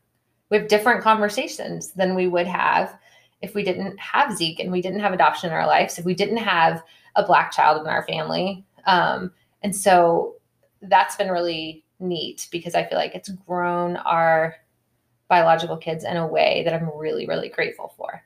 [0.51, 2.97] we have different conversations than we would have
[3.41, 6.15] if we didn't have Zeke and we didn't have adoption in our lives, if we
[6.15, 6.83] didn't have
[7.17, 8.65] a black child in our family.
[8.87, 9.33] Um,
[9.63, 10.37] and so
[10.83, 14.57] that's been really neat because I feel like it's grown our
[15.29, 18.23] biological kids in a way that I'm really, really grateful for.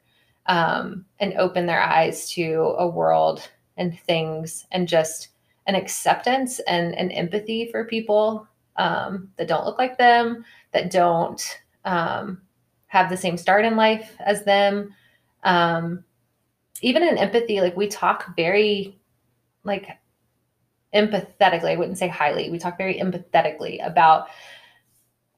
[0.47, 5.29] Um, and open their eyes to a world and things and just
[5.67, 8.47] an acceptance and an empathy for people
[8.77, 12.41] um, that don't look like them, that don't um,
[12.87, 14.95] have the same start in life as them.
[15.43, 16.05] Um,
[16.83, 18.99] even in empathy, like we talk very,
[19.65, 19.89] like
[20.97, 21.71] empathetically.
[21.73, 22.51] I wouldn't say highly.
[22.51, 24.29] We talk very empathetically about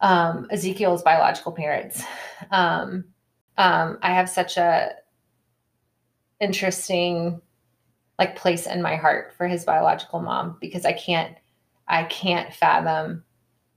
[0.00, 2.02] um, Ezekiel's biological parents.
[2.50, 3.04] Um,
[3.56, 4.92] um, I have such a
[6.40, 7.40] interesting
[8.18, 11.36] like place in my heart for his biological mom because I can't
[11.88, 13.24] I can't fathom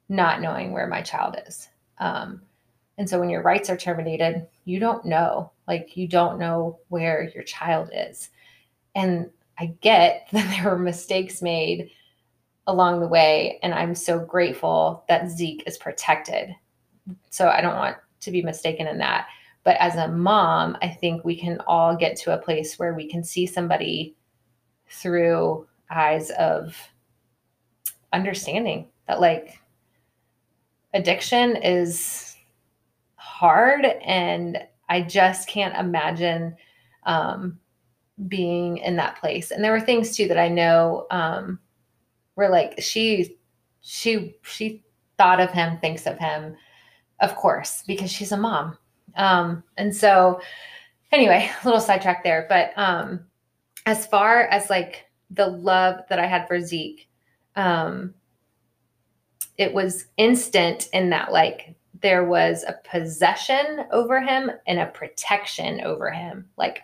[0.09, 1.69] not knowing where my child is.
[1.97, 2.41] Um,
[2.97, 7.31] and so when your rights are terminated, you don't know, like you don't know where
[7.33, 8.29] your child is.
[8.93, 11.91] And I get that there were mistakes made
[12.67, 16.55] along the way, and I'm so grateful that Zeke is protected.
[17.29, 19.27] So I don't want to be mistaken in that.
[19.63, 23.07] But as a mom, I think we can all get to a place where we
[23.07, 24.15] can see somebody
[24.87, 26.77] through eyes of
[28.13, 29.59] understanding that like
[30.93, 32.35] addiction is
[33.15, 34.57] hard and
[34.89, 36.55] i just can't imagine
[37.05, 37.57] um,
[38.27, 39.51] being in that place.
[39.51, 41.59] And there were things too that i know um,
[42.35, 43.37] were like she
[43.81, 44.83] she she
[45.17, 46.55] thought of him thinks of him
[47.19, 48.77] of course because she's a mom.
[49.15, 50.41] Um, and so
[51.11, 53.25] anyway a little sidetrack there but um,
[53.85, 57.07] as far as like the love that i had for zeke
[57.55, 58.13] um,
[59.57, 65.81] it was instant in that like there was a possession over him and a protection
[65.81, 66.49] over him.
[66.57, 66.81] Like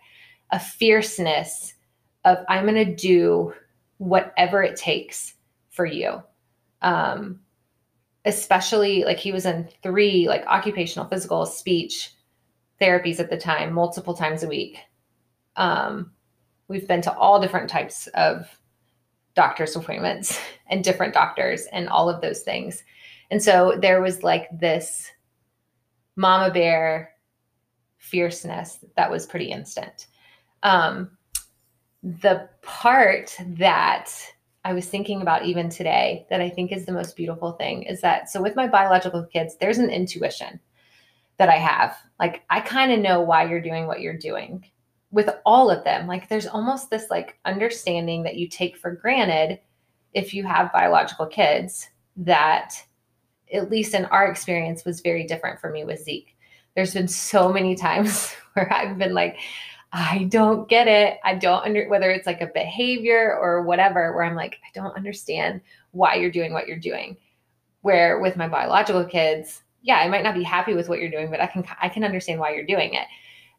[0.51, 1.73] a fierceness
[2.25, 3.53] of i'm going to do
[3.97, 5.33] whatever it takes
[5.69, 6.21] for you
[6.81, 7.39] um
[8.25, 12.13] especially like he was in three like occupational physical speech
[12.81, 14.79] therapies at the time multiple times a week
[15.55, 16.11] um
[16.67, 18.57] we've been to all different types of
[19.37, 22.83] doctor's appointments and different doctors and all of those things.
[23.31, 25.09] And so there was like this
[26.15, 27.11] mama bear
[27.97, 30.07] fierceness that was pretty instant.
[30.63, 31.11] Um,
[32.03, 34.11] the part that
[34.63, 38.01] I was thinking about even today that I think is the most beautiful thing is
[38.01, 40.59] that so with my biological kids, there's an intuition
[41.37, 41.97] that I have.
[42.19, 44.65] Like I kind of know why you're doing what you're doing
[45.09, 49.57] with all of them like there's almost this like understanding that you take for granted
[50.13, 52.73] if you have biological kids that
[53.53, 56.37] at least in our experience was very different for me with zeke
[56.77, 59.37] there's been so many times where I've been like,
[59.93, 61.17] I don't get it.
[61.23, 64.95] I don't under whether it's like a behavior or whatever, where I'm like, I don't
[64.95, 67.17] understand why you're doing what you're doing.
[67.81, 71.31] Where with my biological kids, yeah, I might not be happy with what you're doing,
[71.31, 73.07] but I can I can understand why you're doing it.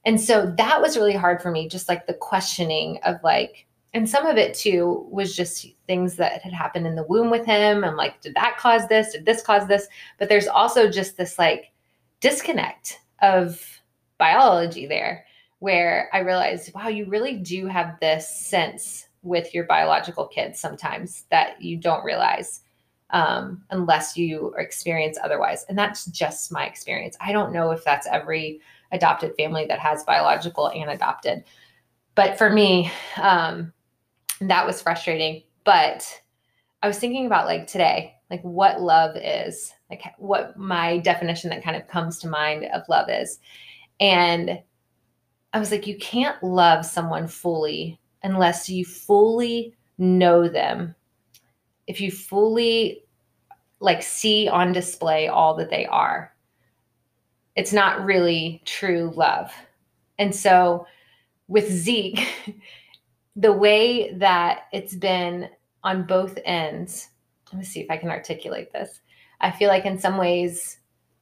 [0.05, 4.09] And so that was really hard for me, just like the questioning of like, and
[4.09, 7.85] some of it too was just things that had happened in the womb with him.
[7.85, 9.13] I'm like, did that cause this?
[9.13, 9.89] Did this cause this?
[10.19, 11.73] But there's also just this like
[12.21, 13.81] disconnect of
[14.19, 15.25] biology there
[15.61, 21.25] where I realized, wow, you really do have this sense with your biological kids sometimes
[21.31, 22.61] that you don't realize
[23.11, 25.65] um, unless you experience otherwise.
[25.69, 27.17] And that's just my experience.
[27.21, 28.61] I don't know if that's every
[28.93, 31.45] adopted family that has biological and adopted.
[32.15, 32.91] But for me,
[33.21, 33.73] um,
[34.41, 35.43] that was frustrating.
[35.65, 36.23] But
[36.83, 41.65] I was thinking about like today, like what love is, like what my definition that
[41.65, 43.39] kind of comes to mind of love is.
[44.01, 44.61] And
[45.53, 50.95] I was like, you can't love someone fully unless you fully know them.
[51.87, 53.05] If you fully
[53.81, 56.35] like see on display all that they are,
[57.57, 59.53] it's not really true love.
[60.19, 60.87] And so
[61.49, 62.29] with Zeke,
[63.37, 65.49] the way that it's been
[65.83, 67.09] on both ends,
[67.53, 69.01] let me see if I can articulate this.
[69.41, 70.79] I feel like in some ways,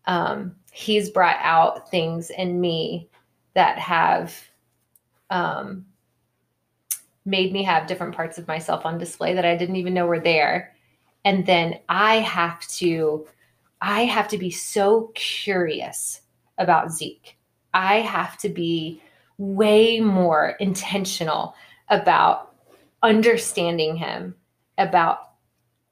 [0.07, 3.09] um, he's brought out things in me
[3.57, 4.39] that have
[5.31, 5.87] um,
[7.25, 10.21] made me have different parts of myself on display that I didn't even know were
[10.21, 10.75] there.
[11.25, 13.27] And then I have to,
[13.81, 16.21] I have to be so curious
[16.59, 17.39] about Zeke.
[17.73, 19.01] I have to be
[19.39, 21.55] way more intentional
[21.89, 22.55] about
[23.03, 24.35] understanding him,
[24.77, 25.31] about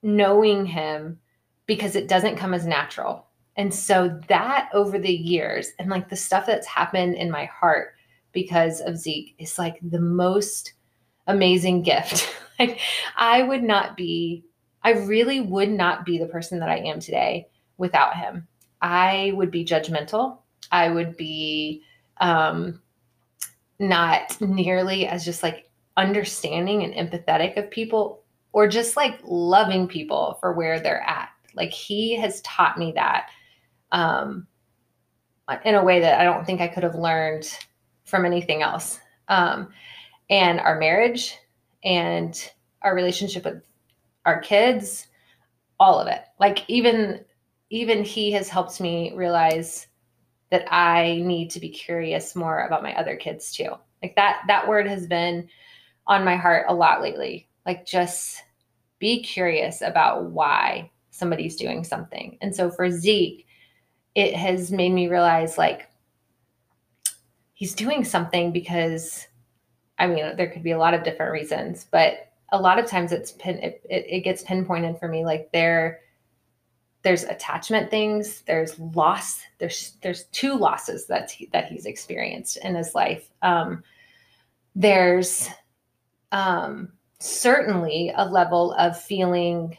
[0.03, 1.19] knowing him,
[1.65, 3.27] because it doesn't come as natural.
[3.57, 7.95] And so that over the years and like the stuff that's happened in my heart
[8.33, 10.73] because of Zeke is like the most
[11.27, 12.29] amazing gift.
[12.59, 12.81] like
[13.17, 14.45] I would not be
[14.83, 18.47] I really would not be the person that I am today without him.
[18.83, 20.39] I would be judgmental.
[20.71, 21.83] I would be
[22.19, 22.81] um
[23.79, 30.39] not nearly as just like understanding and empathetic of people or just like loving people
[30.41, 31.31] for where they're at.
[31.55, 33.31] Like he has taught me that
[33.95, 34.47] um,
[35.65, 37.49] in a way that I don't think I could have learned
[38.05, 38.99] from anything else.
[39.29, 39.69] Um,
[40.29, 41.39] and our marriage
[41.85, 42.53] and
[42.83, 43.63] our relationship with
[44.27, 45.07] our kids,
[45.79, 46.23] all of it.
[46.39, 47.25] Like even
[47.71, 49.87] even he has helped me realize
[50.51, 53.71] that I need to be curious more about my other kids too.
[54.03, 55.49] Like that that word has been
[56.07, 57.49] on my heart a lot lately.
[57.65, 58.43] Like just
[58.99, 62.39] be curious about why somebody's doing something.
[62.41, 63.47] And so for Zeke,
[64.15, 65.89] it has made me realize like
[67.55, 69.27] he's doing something because
[69.99, 73.13] I mean there could be a lot of different reasons, but a lot of times
[73.13, 76.01] it's pin it, it, it gets pinpointed for me like there
[77.03, 82.75] there's attachment things there's loss there's there's two losses that he, that he's experienced in
[82.75, 83.31] his life.
[83.43, 83.83] Um,
[84.75, 85.49] there's
[86.33, 89.77] um, certainly a level of feeling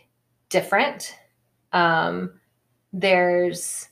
[0.50, 1.18] different.
[1.74, 2.32] Um,
[2.94, 3.90] there's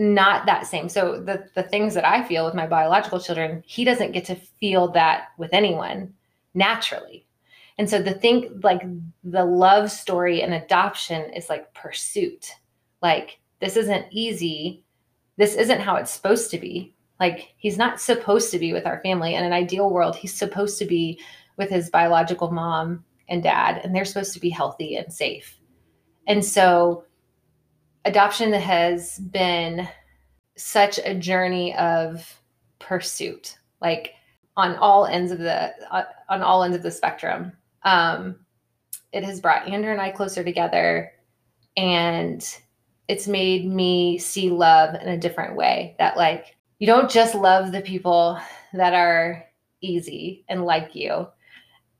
[0.00, 0.88] not that same.
[0.88, 4.34] So the the things that I feel with my biological children, he doesn't get to
[4.34, 6.14] feel that with anyone
[6.54, 7.26] naturally.
[7.76, 8.82] And so the thing like
[9.22, 12.50] the love story and adoption is like pursuit.
[13.02, 14.84] Like this isn't easy.
[15.36, 16.94] This isn't how it's supposed to be.
[17.20, 19.34] Like he's not supposed to be with our family.
[19.34, 21.20] In an ideal world, he's supposed to be
[21.58, 25.58] with his biological mom and dad and they're supposed to be healthy and safe.
[26.26, 27.04] And so
[28.04, 29.88] adoption has been
[30.56, 32.40] such a journey of
[32.78, 34.14] pursuit, like
[34.56, 37.52] on all ends of the uh, on all ends of the spectrum.
[37.82, 38.36] Um,
[39.12, 41.12] it has brought Andrew and I closer together,
[41.76, 42.46] and
[43.08, 45.94] it's made me see love in a different way.
[45.98, 48.38] That like you don't just love the people
[48.72, 49.44] that are
[49.80, 51.26] easy and like you.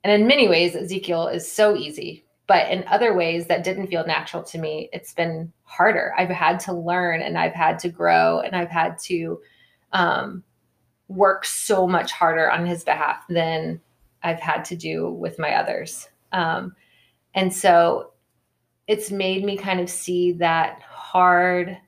[0.02, 4.04] And in many ways, Ezekiel is so easy but in other ways that didn't feel
[4.04, 6.12] natural to me it's been harder.
[6.18, 9.40] I've had to learn and i've had to grow and i've had to
[9.92, 10.42] um,
[11.06, 13.80] work so much harder on his behalf than
[14.24, 16.08] i've had to do with my others.
[16.32, 16.74] Um,
[17.34, 18.14] and so
[18.88, 21.78] it's made me kind of see that hard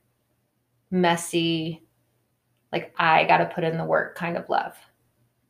[0.91, 1.83] messy
[2.71, 4.77] like i got to put in the work kind of love.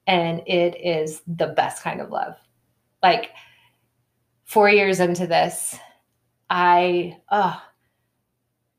[0.08, 2.36] And it is the best kind of love.
[3.04, 3.30] Like
[4.54, 5.76] four years into this,
[6.48, 7.60] I, oh,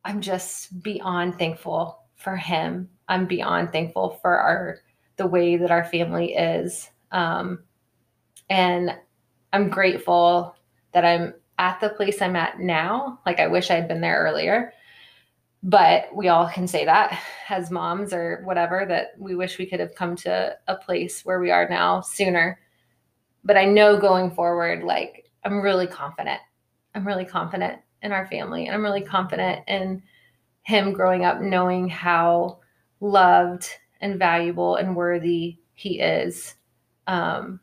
[0.05, 2.89] I'm just beyond thankful for him.
[3.09, 4.79] I'm beyond thankful for our
[5.17, 6.89] the way that our family is.
[7.11, 7.65] Um,
[8.49, 8.97] and
[9.53, 10.55] I'm grateful
[10.93, 13.19] that I'm at the place I'm at now.
[13.27, 14.73] Like I wish I had been there earlier.
[15.65, 19.81] But we all can say that as moms or whatever, that we wish we could
[19.81, 22.61] have come to a place where we are now sooner.
[23.43, 26.41] But I know going forward, like I'm really confident.
[26.95, 28.67] I'm really confident in our family.
[28.67, 30.03] And I'm really confident in
[30.63, 32.61] him growing up knowing how
[33.01, 33.69] loved
[34.01, 36.55] and valuable and worthy he is
[37.07, 37.61] um,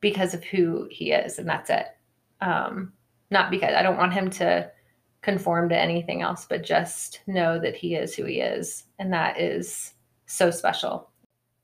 [0.00, 1.38] because of who he is.
[1.38, 1.86] And that's it.
[2.40, 2.92] Um,
[3.30, 4.70] not because I don't want him to
[5.22, 8.84] conform to anything else, but just know that he is who he is.
[8.98, 9.94] And that is
[10.26, 11.10] so special.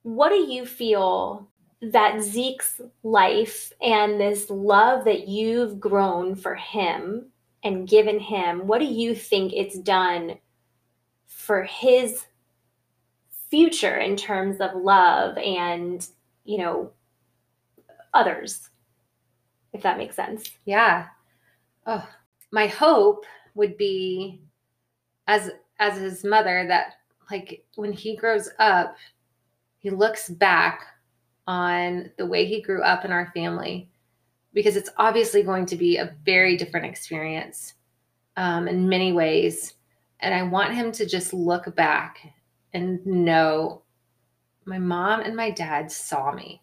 [0.03, 1.49] What do you feel
[1.83, 7.27] that Zeke's life and this love that you've grown for him
[7.63, 10.39] and given him, what do you think it's done
[11.27, 12.25] for his
[13.51, 16.07] future in terms of love and,
[16.45, 16.93] you know,
[18.15, 18.71] others?
[19.73, 20.51] If that makes sense.
[20.65, 21.07] Yeah.
[21.87, 22.09] Oh,
[22.51, 23.25] my hope
[23.55, 24.41] would be
[25.27, 26.95] as as his mother that
[27.31, 28.97] like when he grows up,
[29.79, 30.81] he looks back
[31.47, 33.89] on the way he grew up in our family
[34.53, 37.75] because it's obviously going to be a very different experience
[38.37, 39.75] um, in many ways.
[40.21, 42.33] And I want him to just look back
[42.73, 43.83] and know
[44.65, 46.63] my mom and my dad saw me.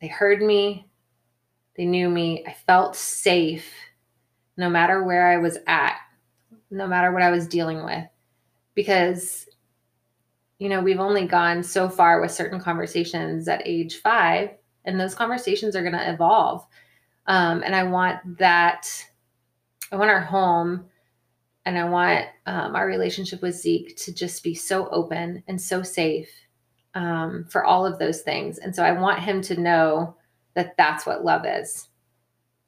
[0.00, 0.86] They heard me,
[1.76, 2.44] they knew me.
[2.46, 3.72] I felt safe
[4.56, 5.96] no matter where I was at,
[6.70, 8.04] no matter what I was dealing with.
[8.74, 9.48] Because
[10.58, 14.50] you know, we've only gone so far with certain conversations at age five,
[14.84, 16.66] and those conversations are going to evolve.
[17.26, 18.88] Um, and I want that,
[19.92, 20.86] I want our home
[21.64, 25.82] and I want um, our relationship with Zeke to just be so open and so
[25.82, 26.30] safe
[26.94, 28.58] um, for all of those things.
[28.58, 30.16] And so I want him to know
[30.54, 31.88] that that's what love is.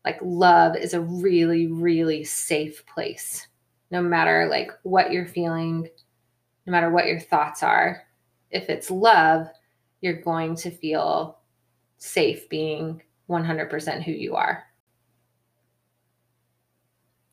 [0.04, 3.46] Like, love is a really, really safe place,
[3.90, 5.88] no matter like what you're feeling,
[6.68, 8.02] no matter what your thoughts are.
[8.50, 9.48] If it's love,
[10.02, 11.38] you're going to feel
[11.96, 14.64] safe being 100% who you are.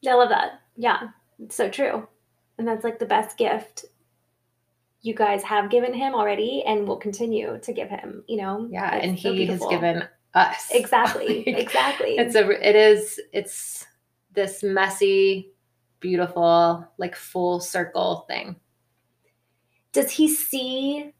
[0.07, 0.61] I love that.
[0.77, 1.09] Yeah,
[1.43, 2.07] it's so true.
[2.57, 3.85] And that's like the best gift
[5.01, 8.69] you guys have given him already and will continue to give him, you know?
[8.71, 9.69] Yeah, and so he beautiful.
[9.69, 10.71] has given us.
[10.71, 11.43] Exactly.
[11.47, 12.15] like, exactly.
[12.17, 13.85] It's a it is it's
[14.31, 15.51] this messy,
[15.99, 18.55] beautiful, like full circle thing
[19.95, 21.13] does he see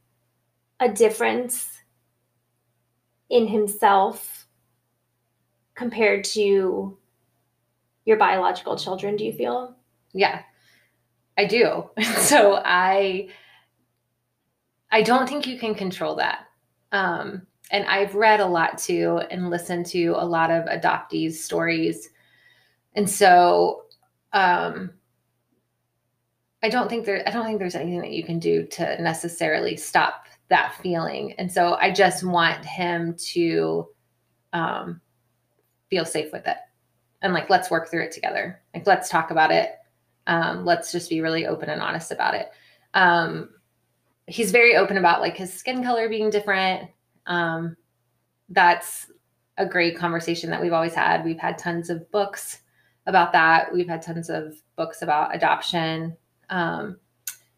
[0.80, 1.70] a difference
[3.30, 4.46] in himself
[5.74, 6.96] compared to
[8.04, 9.74] your biological children do you feel?
[10.12, 10.42] Yeah
[11.38, 11.90] i do.
[12.18, 13.28] So i
[14.90, 16.46] i don't think you can control that.
[16.92, 22.10] Um and i've read a lot too and listened to a lot of adoptees stories.
[22.94, 23.84] And so
[24.34, 24.90] um
[26.62, 29.76] I don't think there I don't think there's anything that you can do to necessarily
[29.76, 31.32] stop that feeling.
[31.38, 33.88] And so I just want him to
[34.52, 35.00] um,
[35.90, 36.56] feel safe with it.
[37.22, 38.60] And like let's work through it together.
[38.74, 39.72] Like let's talk about it.
[40.26, 42.50] Um, let's just be really open and honest about it.
[42.94, 43.50] Um,
[44.26, 46.90] he's very open about like his skin color being different.
[47.26, 47.76] Um,
[48.48, 49.10] that's
[49.58, 51.24] a great conversation that we've always had.
[51.24, 52.60] We've had tons of books
[53.06, 53.72] about that.
[53.72, 56.16] We've had tons of books about adoption
[56.50, 56.98] um,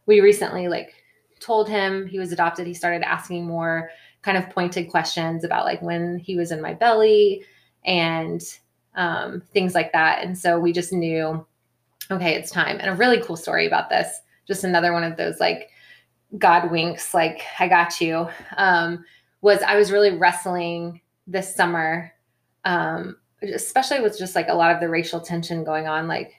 [0.07, 0.95] we recently like
[1.41, 2.67] told him he was adopted.
[2.67, 3.91] He started asking more
[4.23, 7.45] kind of pointed questions about like when he was in my belly
[7.85, 8.43] and
[8.95, 10.25] um, things like that.
[10.25, 11.47] And so we just knew,
[12.11, 12.79] okay, it's time.
[12.81, 15.71] And a really cool story about this, just another one of those like
[16.37, 18.29] God winks, like I got you.
[18.57, 19.05] Um,
[19.41, 22.13] was I was really wrestling this summer,
[22.65, 26.09] um, especially with just like a lot of the racial tension going on.
[26.09, 26.35] Like,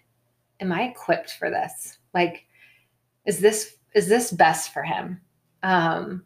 [0.59, 1.98] am I equipped for this?
[2.14, 2.45] Like
[3.26, 5.22] is this is this best for him?
[5.64, 6.24] Um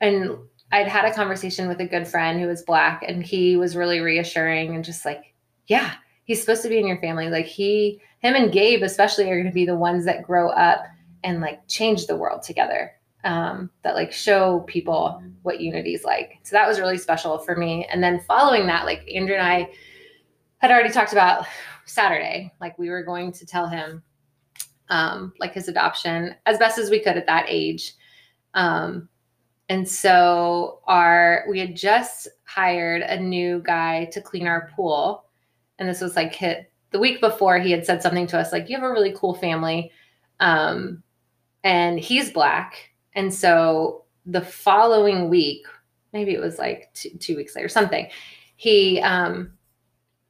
[0.00, 0.36] and
[0.72, 4.00] i'd had a conversation with a good friend who was black and he was really
[4.00, 5.34] reassuring and just like
[5.66, 5.92] yeah
[6.24, 7.28] he's supposed to be in your family.
[7.28, 10.84] Like he him and gabe especially are going to be the ones that grow up
[11.24, 12.92] and like change the world together
[13.24, 16.38] um, that like show people what unity is like.
[16.42, 17.86] So that was really special for me.
[17.90, 19.68] And then following that like andrew and i
[20.58, 21.46] had already talked about
[21.84, 22.52] saturday.
[22.60, 24.02] Like we were going to tell him
[24.88, 27.94] um, like his adoption as best as we could at that age.
[28.54, 29.08] Um,
[29.68, 35.24] and so our we had just hired a new guy to clean our pool.
[35.78, 38.68] And this was like hit the week before he had said something to us like,
[38.68, 39.90] You have a really cool family.
[40.40, 41.02] Um,
[41.64, 42.90] and he's black.
[43.14, 45.66] And so the following week,
[46.12, 48.08] maybe it was like two, two weeks later, something,
[48.56, 49.52] he um,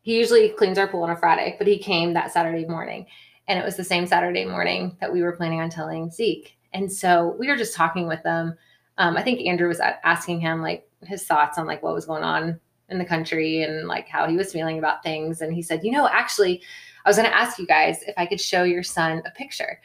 [0.03, 3.07] he usually cleans our pool on a Friday, but he came that Saturday morning.
[3.49, 6.57] And it was the same Saturday morning that we were planning on telling Zeke.
[6.73, 8.55] And so we were just talking with them.
[8.99, 12.23] Um, I think Andrew was asking him like his thoughts on like what was going
[12.23, 15.41] on in the country and like how he was feeling about things.
[15.41, 16.63] And he said, you know, actually,
[17.05, 19.81] I was going to ask you guys if I could show your son a picture.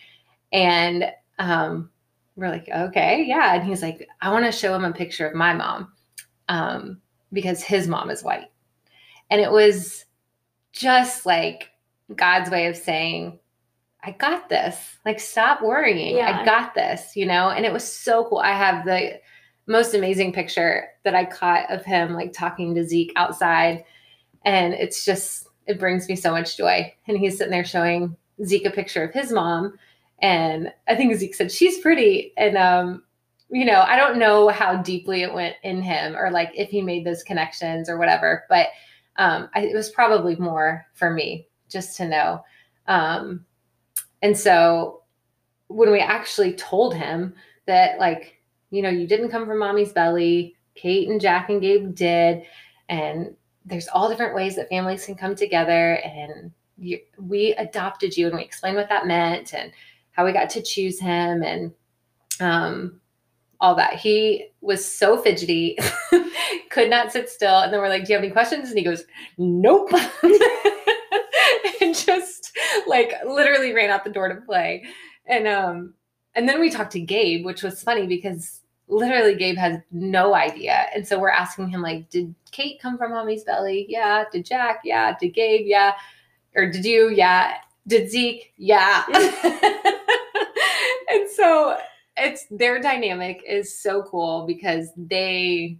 [0.52, 1.90] And um,
[2.36, 3.56] we're like, okay, yeah.
[3.56, 5.92] And he's like, I want to show him a picture of my mom
[6.50, 7.02] um,
[7.34, 8.52] because his mom is white.
[9.30, 10.06] And it was
[10.72, 11.72] just like
[12.16, 13.40] God's way of saying,
[14.08, 14.98] I got this.
[15.04, 16.16] Like, stop worrying.
[16.16, 16.40] Yeah.
[16.40, 17.50] I got this, you know?
[17.50, 18.38] And it was so cool.
[18.38, 19.20] I have the
[19.66, 23.84] most amazing picture that I caught of him like talking to Zeke outside.
[24.46, 26.94] And it's just, it brings me so much joy.
[27.10, 29.78] And he's sitting there showing Zeke a picture of his mom.
[30.22, 32.32] And I think Zeke said, she's pretty.
[32.38, 33.04] And, um,
[33.50, 36.82] you know, I don't know how deeply it went in him or like if he
[36.82, 38.68] made those connections or whatever, but
[39.18, 42.46] um, I, it was probably more for me just to know.
[42.88, 43.46] Um,
[44.22, 45.02] and so
[45.68, 47.34] when we actually told him
[47.66, 51.94] that, like, you know, you didn't come from mommy's belly, Kate and Jack and Gabe
[51.96, 52.44] did,
[52.90, 58.28] and there's all different ways that families can come together, and you, we adopted you,
[58.28, 59.72] and we explained what that meant and
[60.12, 61.74] how we got to choose him, and
[62.40, 63.00] um,
[63.60, 63.94] all that.
[63.94, 65.78] He was so fidgety,
[66.70, 67.60] could not sit still.
[67.60, 68.70] And then we're like, Do you have any questions?
[68.70, 69.06] And he goes,
[69.38, 69.92] Nope.
[72.06, 72.56] just
[72.88, 74.86] like literally ran out the door to play.
[75.26, 75.94] And um,
[76.36, 80.86] and then we talked to Gabe, which was funny because literally Gabe has no idea.
[80.94, 83.86] And so we're asking him, like, did Kate come from mommy's belly?
[83.90, 84.24] Yeah.
[84.32, 84.82] Did Jack?
[84.84, 85.16] Yeah.
[85.20, 85.66] Did Gabe?
[85.66, 85.94] Yeah.
[86.56, 87.10] Or did you?
[87.10, 87.56] Yeah.
[87.88, 88.54] Did Zeke?
[88.58, 89.04] Yeah.
[91.10, 91.78] and so
[92.18, 95.78] it's their dynamic is so cool because they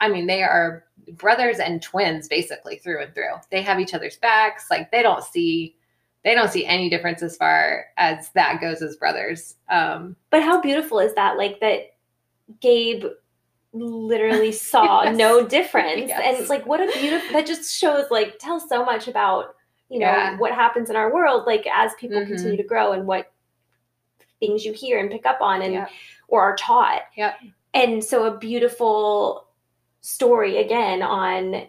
[0.00, 0.84] I mean, they are
[1.16, 3.34] brothers and twins basically through and through.
[3.50, 4.66] They have each other's backs.
[4.70, 5.76] Like they don't see
[6.24, 9.56] they don't see any difference as far as that goes as brothers.
[9.68, 11.36] Um But how beautiful is that?
[11.36, 11.94] Like that
[12.60, 13.04] Gabe
[13.72, 15.16] literally saw yes.
[15.16, 16.08] no difference.
[16.08, 16.22] Yes.
[16.24, 19.56] And it's like what a beautiful that just shows like tells so much about,
[19.88, 20.38] you know, yeah.
[20.38, 22.32] what happens in our world like as people mm-hmm.
[22.32, 23.32] continue to grow and what
[24.40, 25.90] things you hear and pick up on and yep.
[26.28, 27.02] or are taught.
[27.16, 27.34] Yeah.
[27.74, 29.47] And so a beautiful
[30.08, 31.66] story again on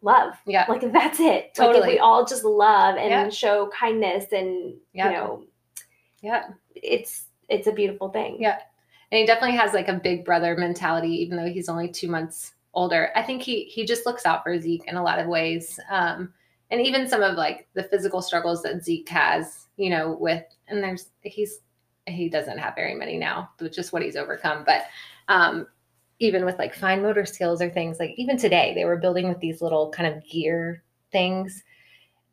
[0.00, 0.34] love.
[0.46, 0.64] Yeah.
[0.70, 1.54] Like that's it.
[1.54, 1.80] Totally.
[1.80, 3.28] Like we all just love and yeah.
[3.28, 5.10] show kindness and yeah.
[5.10, 5.42] you know
[6.22, 6.44] Yeah.
[6.74, 8.38] It's it's a beautiful thing.
[8.40, 8.58] Yeah.
[9.12, 12.54] And he definitely has like a big brother mentality, even though he's only two months
[12.72, 13.10] older.
[13.14, 15.78] I think he he just looks out for Zeke in a lot of ways.
[15.90, 16.32] Um,
[16.70, 20.82] and even some of like the physical struggles that Zeke has, you know, with and
[20.82, 21.60] there's he's
[22.06, 24.64] he doesn't have very many now, which is what he's overcome.
[24.64, 24.86] But
[25.28, 25.66] um,
[26.18, 29.40] even with like fine motor skills or things like even today, they were building with
[29.40, 31.62] these little kind of gear things.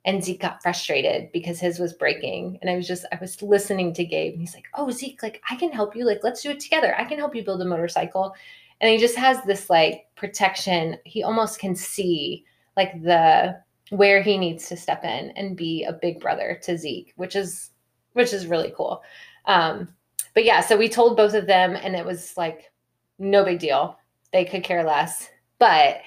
[0.05, 2.59] And Zeke got frustrated because his was breaking.
[2.61, 5.41] And I was just, I was listening to Gabe and he's like, Oh, Zeke, like
[5.49, 6.05] I can help you.
[6.05, 6.95] Like, let's do it together.
[6.97, 8.35] I can help you build a motorcycle.
[8.81, 10.97] And he just has this like protection.
[11.05, 15.93] He almost can see like the where he needs to step in and be a
[15.93, 17.71] big brother to Zeke, which is
[18.13, 19.01] which is really cool.
[19.45, 19.87] Um,
[20.33, 22.71] but yeah, so we told both of them, and it was like
[23.19, 23.97] no big deal.
[24.31, 25.29] They could care less.
[25.59, 26.01] But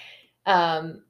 [0.44, 1.02] um,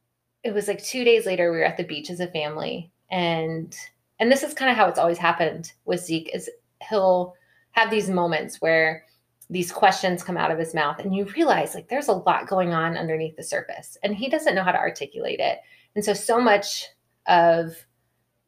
[0.42, 3.76] it was like two days later, we were at the beach as a family, and
[4.18, 6.50] and this is kind of how it's always happened with Zeke is
[6.88, 7.34] he'll
[7.72, 9.04] have these moments where
[9.50, 12.72] these questions come out of his mouth and you realize like there's a lot going
[12.72, 15.60] on underneath the surface and he doesn't know how to articulate it
[15.94, 16.86] and so so much
[17.28, 17.86] of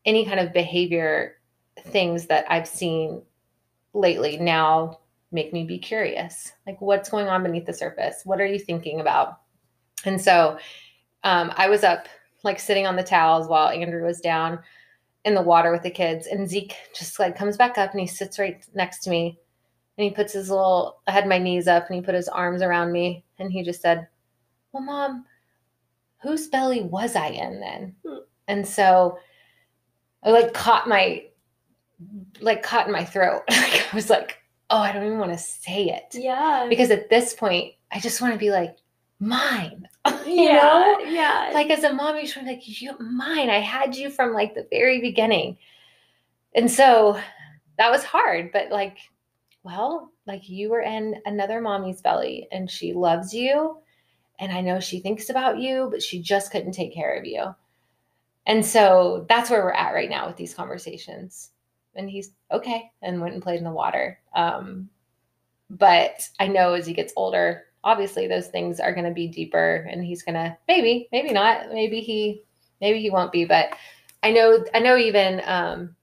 [0.05, 1.37] any kind of behavior
[1.79, 3.23] things that I've seen
[3.95, 4.99] lately now
[5.31, 6.53] make me be curious.
[6.67, 8.23] Like, what's going on beneath the surface?
[8.25, 9.41] What are you thinking about?
[10.05, 10.59] And so
[11.25, 12.09] um, I was up,
[12.45, 14.61] like sitting on the towels while Andrew was down
[15.25, 16.27] in the water with the kids.
[16.27, 19.39] And Zeke just like comes back up and he sits right next to me
[19.97, 22.63] and he puts his little, I had my knees up and he put his arms
[22.63, 24.07] around me and he just said,
[24.73, 25.25] Well, mom,
[26.23, 27.97] whose belly was I in then?
[28.07, 28.19] Hmm.
[28.47, 29.19] And so
[30.23, 31.25] I like caught my
[32.41, 33.43] like caught in my throat.
[33.51, 34.39] I was like,
[34.71, 36.15] oh, I don't even want to say it.
[36.15, 36.67] Yeah.
[36.69, 38.77] Because at this point, I just want to be like,
[39.21, 39.89] mine.
[40.27, 40.99] you yeah, know?
[41.01, 41.51] Yeah.
[41.55, 43.51] Like as a mom, you're trying like, you mine.
[43.51, 45.59] I had you from like the very beginning.
[46.55, 47.19] And so
[47.79, 48.99] that was hard, but like,
[49.63, 53.79] well, like you were in another mommy's belly and she loves you.
[54.39, 57.55] And I know she thinks about you, but she just couldn't take care of you.
[58.47, 61.51] And so that's where we're at right now with these conversations.
[61.95, 64.19] And he's okay and went and played in the water.
[64.35, 64.89] Um,
[65.71, 69.87] but I know as he gets older, obviously those things are going to be deeper
[69.91, 72.43] and he's going to maybe, maybe not, maybe he,
[72.81, 73.77] maybe he won't be, but
[74.23, 75.95] I know, I know even, um,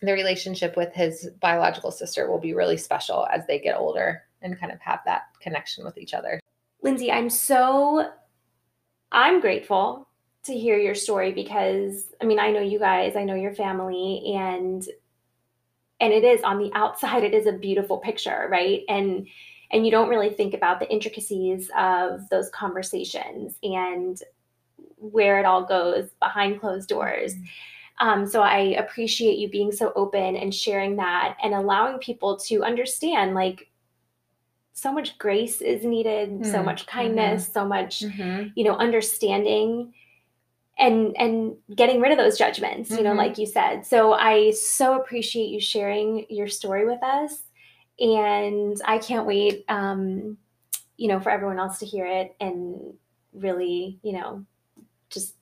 [0.00, 4.58] the relationship with his biological sister will be really special as they get older and
[4.58, 6.40] kind of have that connection with each other.
[6.82, 8.10] Lindsay, I'm so
[9.12, 10.08] I'm grateful
[10.44, 14.34] to hear your story because I mean, I know you guys, I know your family
[14.34, 14.84] and
[16.02, 18.82] and it is on the outside it is a beautiful picture, right?
[18.88, 19.26] And
[19.70, 24.20] and you don't really think about the intricacies of those conversations and
[24.98, 27.34] where it all goes behind closed doors.
[27.34, 28.06] Mm-hmm.
[28.06, 32.64] Um, so I appreciate you being so open and sharing that and allowing people to
[32.64, 33.70] understand like
[34.74, 36.50] so much grace is needed, mm.
[36.50, 37.52] so much kindness, mm-hmm.
[37.52, 38.48] so much, mm-hmm.
[38.54, 39.94] you know, understanding
[40.78, 43.18] and and getting rid of those judgments, you know, mm-hmm.
[43.18, 43.86] like you said.
[43.86, 47.42] So I so appreciate you sharing your story with us.
[48.00, 50.38] And I can't wait um,
[50.96, 52.94] you know, for everyone else to hear it and
[53.32, 54.44] really, you know,
[55.10, 55.34] just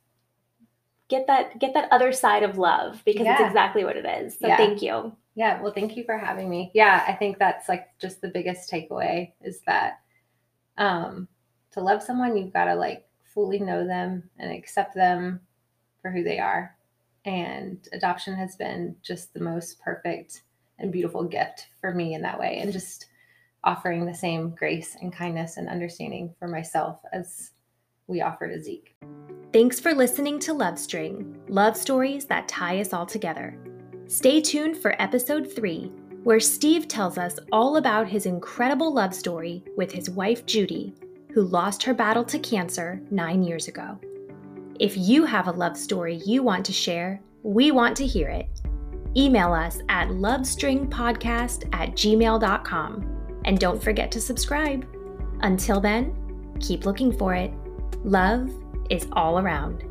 [1.09, 3.35] get that get that other side of love because yeah.
[3.35, 4.39] it's exactly what it is.
[4.39, 4.57] So yeah.
[4.57, 5.15] thank you.
[5.35, 6.71] Yeah, well, thank you for having me.
[6.75, 10.01] Yeah, I think that's like just the biggest takeaway is that
[10.79, 11.29] um
[11.73, 15.41] to love someone, you've got to like fully know them and accept them
[16.03, 16.77] for who they are.
[17.25, 20.43] And adoption has been just the most perfect
[20.79, 22.59] and beautiful gift for me in that way.
[22.61, 23.07] And just
[23.63, 27.51] offering the same grace and kindness and understanding for myself as
[28.07, 28.97] we offer to Zeke.
[29.53, 33.57] Thanks for listening to Love String, love stories that tie us all together.
[34.07, 39.63] Stay tuned for episode 3, where Steve tells us all about his incredible love story
[39.77, 40.95] with his wife Judy,
[41.33, 43.99] who lost her battle to cancer nine years ago.
[44.79, 48.49] If you have a love story you want to share, we want to hear it.
[49.17, 53.41] Email us at lovestringpodcast at gmail.com.
[53.45, 54.87] And don't forget to subscribe.
[55.41, 56.15] Until then,
[56.61, 57.53] keep looking for it.
[58.05, 58.51] Love
[58.89, 59.90] is all around.